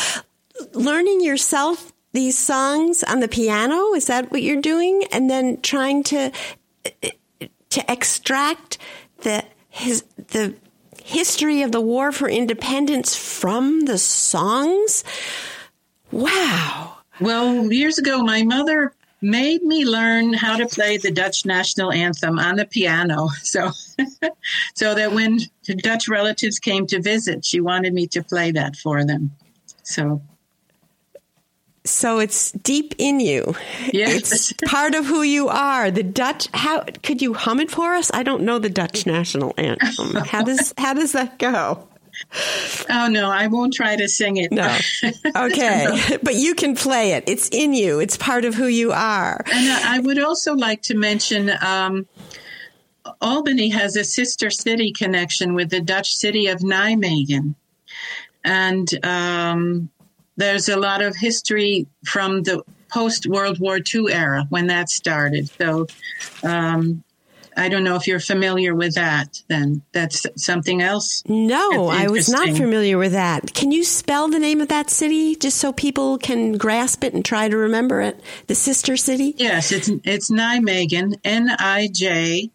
Learning 0.74 1.22
yourself 1.22 1.91
these 2.14 2.38
songs 2.38 3.04
on 3.04 3.20
the 3.20 3.28
piano, 3.28 3.93
is 3.93 4.08
that 4.08 4.32
what 4.32 4.43
you're 4.43 4.62
doing? 4.62 5.06
And 5.12 5.30
then 5.30 5.62
trying 5.62 6.04
to 6.04 6.32
to 7.70 7.91
extract 7.91 8.78
the 9.22 9.43
his 9.70 10.04
the 10.30 10.54
history 11.04 11.62
of 11.62 11.72
the 11.72 11.82
war 11.82 12.12
for 12.12 12.30
independence 12.30 13.16
from 13.16 13.82
the 13.82 13.97
songs. 13.97 15.04
Wow. 16.12 16.97
Well, 17.20 17.72
years 17.72 17.97
ago, 17.97 18.24
my 18.24 18.43
mother 18.43 18.93
made 19.22 19.62
me 19.62 19.86
learn 19.86 20.34
how 20.34 20.58
to 20.58 20.68
play 20.68 20.97
the 20.97 21.12
Dutch 21.12 21.45
national 21.45 21.91
anthem 21.91 22.39
on 22.39 22.56
the 22.56 22.66
piano. 22.66 23.30
So, 23.43 23.72
so 24.76 24.95
that 24.95 25.12
when 25.12 25.39
Dutch 25.64 26.08
relatives 26.08 26.58
came 26.58 26.88
to 26.88 27.02
visit, 27.02 27.45
she 27.45 27.60
wanted 27.60 27.93
me 27.93 28.08
to 28.08 28.24
play 28.24 28.52
that 28.52 28.76
for 28.76 29.04
them. 29.04 29.32
So, 29.84 30.22
so 31.84 32.19
it's 32.19 32.51
deep 32.51 32.93
in 32.97 33.19
you. 33.19 33.55
Yes. 33.91 34.51
It's 34.51 34.53
part 34.65 34.93
of 34.95 35.05
who 35.05 35.23
you 35.23 35.49
are. 35.49 35.89
The 35.89 36.03
Dutch 36.03 36.47
how 36.53 36.84
could 37.03 37.21
you 37.21 37.34
hum 37.34 37.59
it 37.59 37.71
for 37.71 37.95
us? 37.95 38.11
I 38.13 38.23
don't 38.23 38.43
know 38.43 38.59
the 38.59 38.69
Dutch 38.69 39.05
national 39.05 39.53
anthem. 39.57 40.15
How 40.25 40.43
does 40.43 40.73
how 40.77 40.93
does 40.93 41.13
that 41.13 41.39
go? 41.39 41.88
Oh 42.89 43.07
no, 43.09 43.29
I 43.29 43.47
won't 43.47 43.73
try 43.73 43.95
to 43.95 44.07
sing 44.07 44.38
it. 44.38 44.51
No. 44.51 44.77
Okay. 45.36 46.17
but 46.23 46.36
you 46.36 46.53
can 46.55 46.75
play 46.75 47.13
it. 47.13 47.23
It's 47.27 47.49
in 47.49 47.73
you. 47.73 47.99
It's 47.99 48.17
part 48.17 48.45
of 48.45 48.53
who 48.53 48.67
you 48.67 48.91
are. 48.91 49.43
And 49.51 49.86
I 49.86 49.99
would 49.99 50.19
also 50.19 50.53
like 50.53 50.82
to 50.84 50.97
mention 50.97 51.51
um, 51.61 52.07
Albany 53.21 53.69
has 53.69 53.95
a 53.95 54.03
sister 54.03 54.49
city 54.49 54.91
connection 54.91 55.55
with 55.55 55.69
the 55.69 55.82
Dutch 55.82 56.15
city 56.15 56.47
of 56.47 56.59
Nijmegen. 56.59 57.55
And 58.43 59.05
um, 59.05 59.89
there's 60.42 60.70
a 60.70 60.78
lot 60.78 61.02
of 61.02 61.16
history 61.16 61.86
from 62.04 62.42
the 62.44 62.64
post 62.92 63.28
World 63.28 63.60
War 63.60 63.78
II 63.78 64.12
era 64.12 64.46
when 64.50 64.68
that 64.68 64.89
started. 64.89 65.50
So 65.50 65.88
um, 66.44 67.04
I 67.56 67.70
don't 67.70 67.84
know 67.84 67.96
if 67.96 68.08
you're 68.08 68.20
familiar 68.20 68.74
with 68.74 68.96
that. 68.96 69.42
Then 69.48 69.84
that's 69.92 70.26
something 70.36 70.82
else. 70.82 71.24
No, 71.28 71.88
I 71.88 72.08
was 72.08 72.28
not 72.28 72.50
familiar 72.58 72.98
with 72.98 73.12
that. 73.12 73.54
Can 73.54 73.72
you 73.72 73.84
spell 73.84 74.28
the 74.30 74.39
name 74.39 74.62
of 74.62 74.68
that 74.70 74.89
city 74.89 75.36
just 75.36 75.58
so 75.58 75.72
people 75.72 76.18
can 76.18 76.58
grasp 76.58 77.04
it 77.04 77.14
and 77.14 77.24
try 77.24 77.48
to 77.48 77.56
remember 77.56 78.02
it? 78.02 78.20
The 78.48 78.56
sister 78.56 78.98
city. 78.98 79.36
Yes, 79.38 79.72
it's 79.72 79.89
it's 80.04 80.32
Nijmegen. 80.32 81.20
N 81.24 81.50
I 81.60 81.88
J 81.88 82.50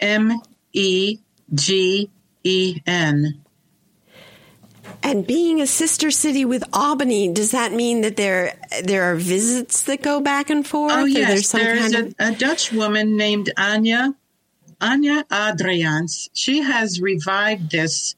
M 0.00 0.40
E 0.72 1.18
G 1.54 2.10
E 2.44 2.80
N. 2.86 3.44
And 5.02 5.26
being 5.26 5.60
a 5.60 5.66
sister 5.66 6.10
city 6.10 6.44
with 6.44 6.64
Albany, 6.72 7.32
does 7.32 7.52
that 7.52 7.72
mean 7.72 8.00
that 8.02 8.16
there 8.16 8.58
there 8.82 9.04
are 9.04 9.14
visits 9.14 9.82
that 9.82 10.02
go 10.02 10.20
back 10.20 10.50
and 10.50 10.66
forth? 10.66 10.92
Oh 10.92 11.04
yes, 11.04 11.52
there's, 11.52 11.90
there's 11.90 11.94
a, 11.94 12.06
of... 12.06 12.14
a, 12.18 12.38
Dutch 12.38 12.72
woman 12.72 13.16
named 13.16 13.50
Anya 13.56 14.14
Anya 14.80 15.24
Adriaans. 15.24 16.28
She 16.32 16.62
has 16.62 17.00
revived 17.00 17.70
this 17.70 18.16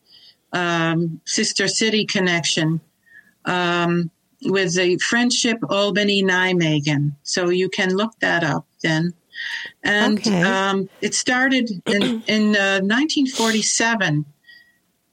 um, 0.52 1.20
sister 1.26 1.68
city 1.68 2.06
connection 2.06 2.80
um, 3.44 4.10
with 4.42 4.74
the 4.74 4.98
Friendship 4.98 5.58
Albany 5.68 6.22
Nijmegen. 6.22 7.12
So 7.22 7.50
you 7.50 7.68
can 7.68 7.94
look 7.94 8.18
that 8.20 8.42
up 8.42 8.66
then. 8.82 9.14
And 9.82 10.18
okay. 10.18 10.42
um, 10.42 10.88
it 11.00 11.14
started 11.14 11.70
in, 11.86 12.02
in 12.26 12.56
uh, 12.56 12.80
1947 12.82 14.24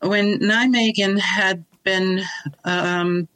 when 0.01 0.39
Nijmegen 0.39 1.19
had 1.19 1.65
been 1.83 2.21
um, 2.65 3.27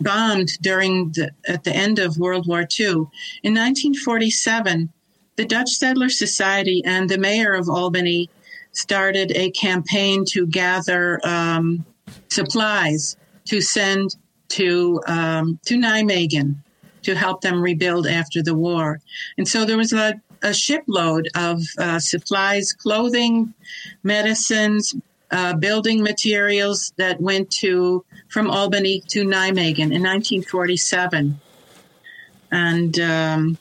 bombed 0.00 0.50
during 0.60 1.10
the, 1.12 1.30
at 1.48 1.64
the 1.64 1.74
end 1.74 1.98
of 1.98 2.18
World 2.18 2.46
War 2.46 2.60
II. 2.60 3.06
In 3.42 3.54
1947, 3.54 4.92
the 5.36 5.44
Dutch 5.44 5.70
Settler 5.70 6.08
Society 6.10 6.82
and 6.84 7.08
the 7.08 7.18
mayor 7.18 7.54
of 7.54 7.68
Albany 7.68 8.30
started 8.72 9.32
a 9.34 9.50
campaign 9.50 10.24
to 10.26 10.46
gather 10.46 11.20
um, 11.24 11.84
supplies 12.28 13.16
to 13.46 13.60
send 13.60 14.16
to 14.48 15.00
um, 15.06 15.58
to 15.66 15.76
Nijmegen 15.76 16.56
to 17.02 17.14
help 17.14 17.40
them 17.40 17.60
rebuild 17.60 18.06
after 18.06 18.42
the 18.42 18.54
war. 18.54 19.00
And 19.36 19.46
so 19.46 19.64
there 19.64 19.76
was 19.76 19.92
a, 19.92 20.20
a 20.42 20.54
shipload 20.54 21.28
of 21.34 21.60
uh, 21.78 21.98
supplies, 21.98 22.72
clothing, 22.72 23.52
medicines, 24.02 24.94
uh, 25.30 25.54
building 25.54 26.02
materials 26.02 26.92
that 26.96 27.20
went 27.20 27.50
to 27.50 28.04
from 28.28 28.50
Albany 28.50 29.02
to 29.08 29.24
Nijmegen 29.24 29.92
in 29.92 30.02
1947, 30.02 31.40
and 32.50 33.00
um, 33.00 33.58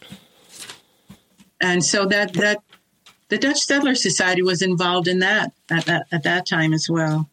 and 1.61 1.84
so 1.84 2.05
that 2.05 2.34
that 2.34 2.61
the 3.30 3.38
Dutch 3.38 3.61
Settler 3.61 3.95
Society 3.95 4.41
was 4.41 4.61
involved 4.61 5.07
in 5.07 5.20
that 5.20 5.53
at, 5.72 5.89
at, 5.89 6.05
at 6.11 6.24
that 6.24 6.45
time 6.45 6.74
as 6.74 6.89
well. 6.89 7.30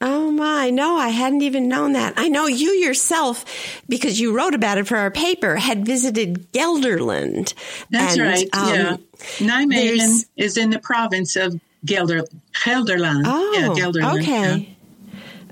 Oh 0.00 0.30
my, 0.30 0.70
no, 0.70 0.96
I 0.96 1.08
hadn't 1.08 1.42
even 1.42 1.66
known 1.66 1.94
that. 1.94 2.14
I 2.16 2.28
know 2.28 2.46
you 2.46 2.70
yourself, 2.70 3.44
because 3.88 4.20
you 4.20 4.36
wrote 4.36 4.54
about 4.54 4.78
it 4.78 4.86
for 4.86 4.96
our 4.96 5.10
paper, 5.10 5.56
had 5.56 5.84
visited 5.84 6.52
Gelderland. 6.52 7.52
That's 7.90 8.16
and, 8.16 8.22
right, 8.22 8.48
um, 8.52 8.74
yeah. 8.74 8.96
Nijmegen 9.38 10.24
is 10.36 10.56
in 10.56 10.70
the 10.70 10.78
province 10.78 11.34
of 11.34 11.60
Gelder, 11.84 12.24
Gelderland. 12.52 13.22
Oh, 13.26 13.54
yeah, 13.56 13.68
Gelderland. 13.68 14.20
Okay. 14.20 14.68
Yeah. 14.68 14.74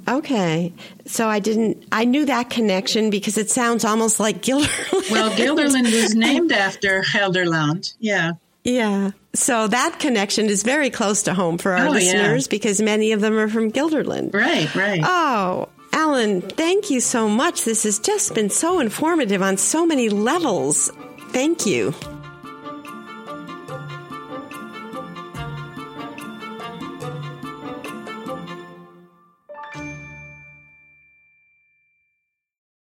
Okay. 0.09 0.73
So 1.07 1.29
I 1.29 1.41
didn't, 1.41 1.85
I 1.91 2.05
knew 2.05 2.27
that 2.27 2.51
connection 2.51 3.11
because 3.11 3.39
it 3.39 3.51
sounds 3.51 3.85
almost 3.85 4.21
like 4.21 4.43
Guilderland. 4.43 5.11
Well, 5.11 5.31
Guilderland 5.37 5.85
was 5.85 6.15
named 6.15 6.53
after 6.53 7.03
Gelderland. 7.03 7.95
Yeah. 7.99 8.33
Yeah. 8.65 9.13
So 9.35 9.69
that 9.69 9.99
connection 10.01 10.47
is 10.47 10.63
very 10.63 10.91
close 10.91 11.25
to 11.25 11.35
home 11.35 11.59
for 11.59 11.73
our 11.73 11.89
oh, 11.89 11.91
listeners 11.91 12.47
yeah. 12.47 12.51
because 12.51 12.81
many 12.81 13.13
of 13.13 13.21
them 13.21 13.39
are 13.39 13.49
from 13.49 13.71
Guilderland. 13.71 14.35
Right, 14.35 14.73
right. 14.75 15.01
Oh, 15.05 15.69
Ellen, 15.93 16.41
thank 16.41 16.91
you 16.91 17.01
so 17.01 17.29
much. 17.29 17.65
This 17.65 17.85
has 17.85 17.99
just 17.99 18.35
been 18.35 18.51
so 18.51 18.81
informative 18.81 19.43
on 19.43 19.57
so 19.57 19.87
many 19.87 20.09
levels. 20.09 20.91
Thank 21.31 21.67
you. 21.67 21.95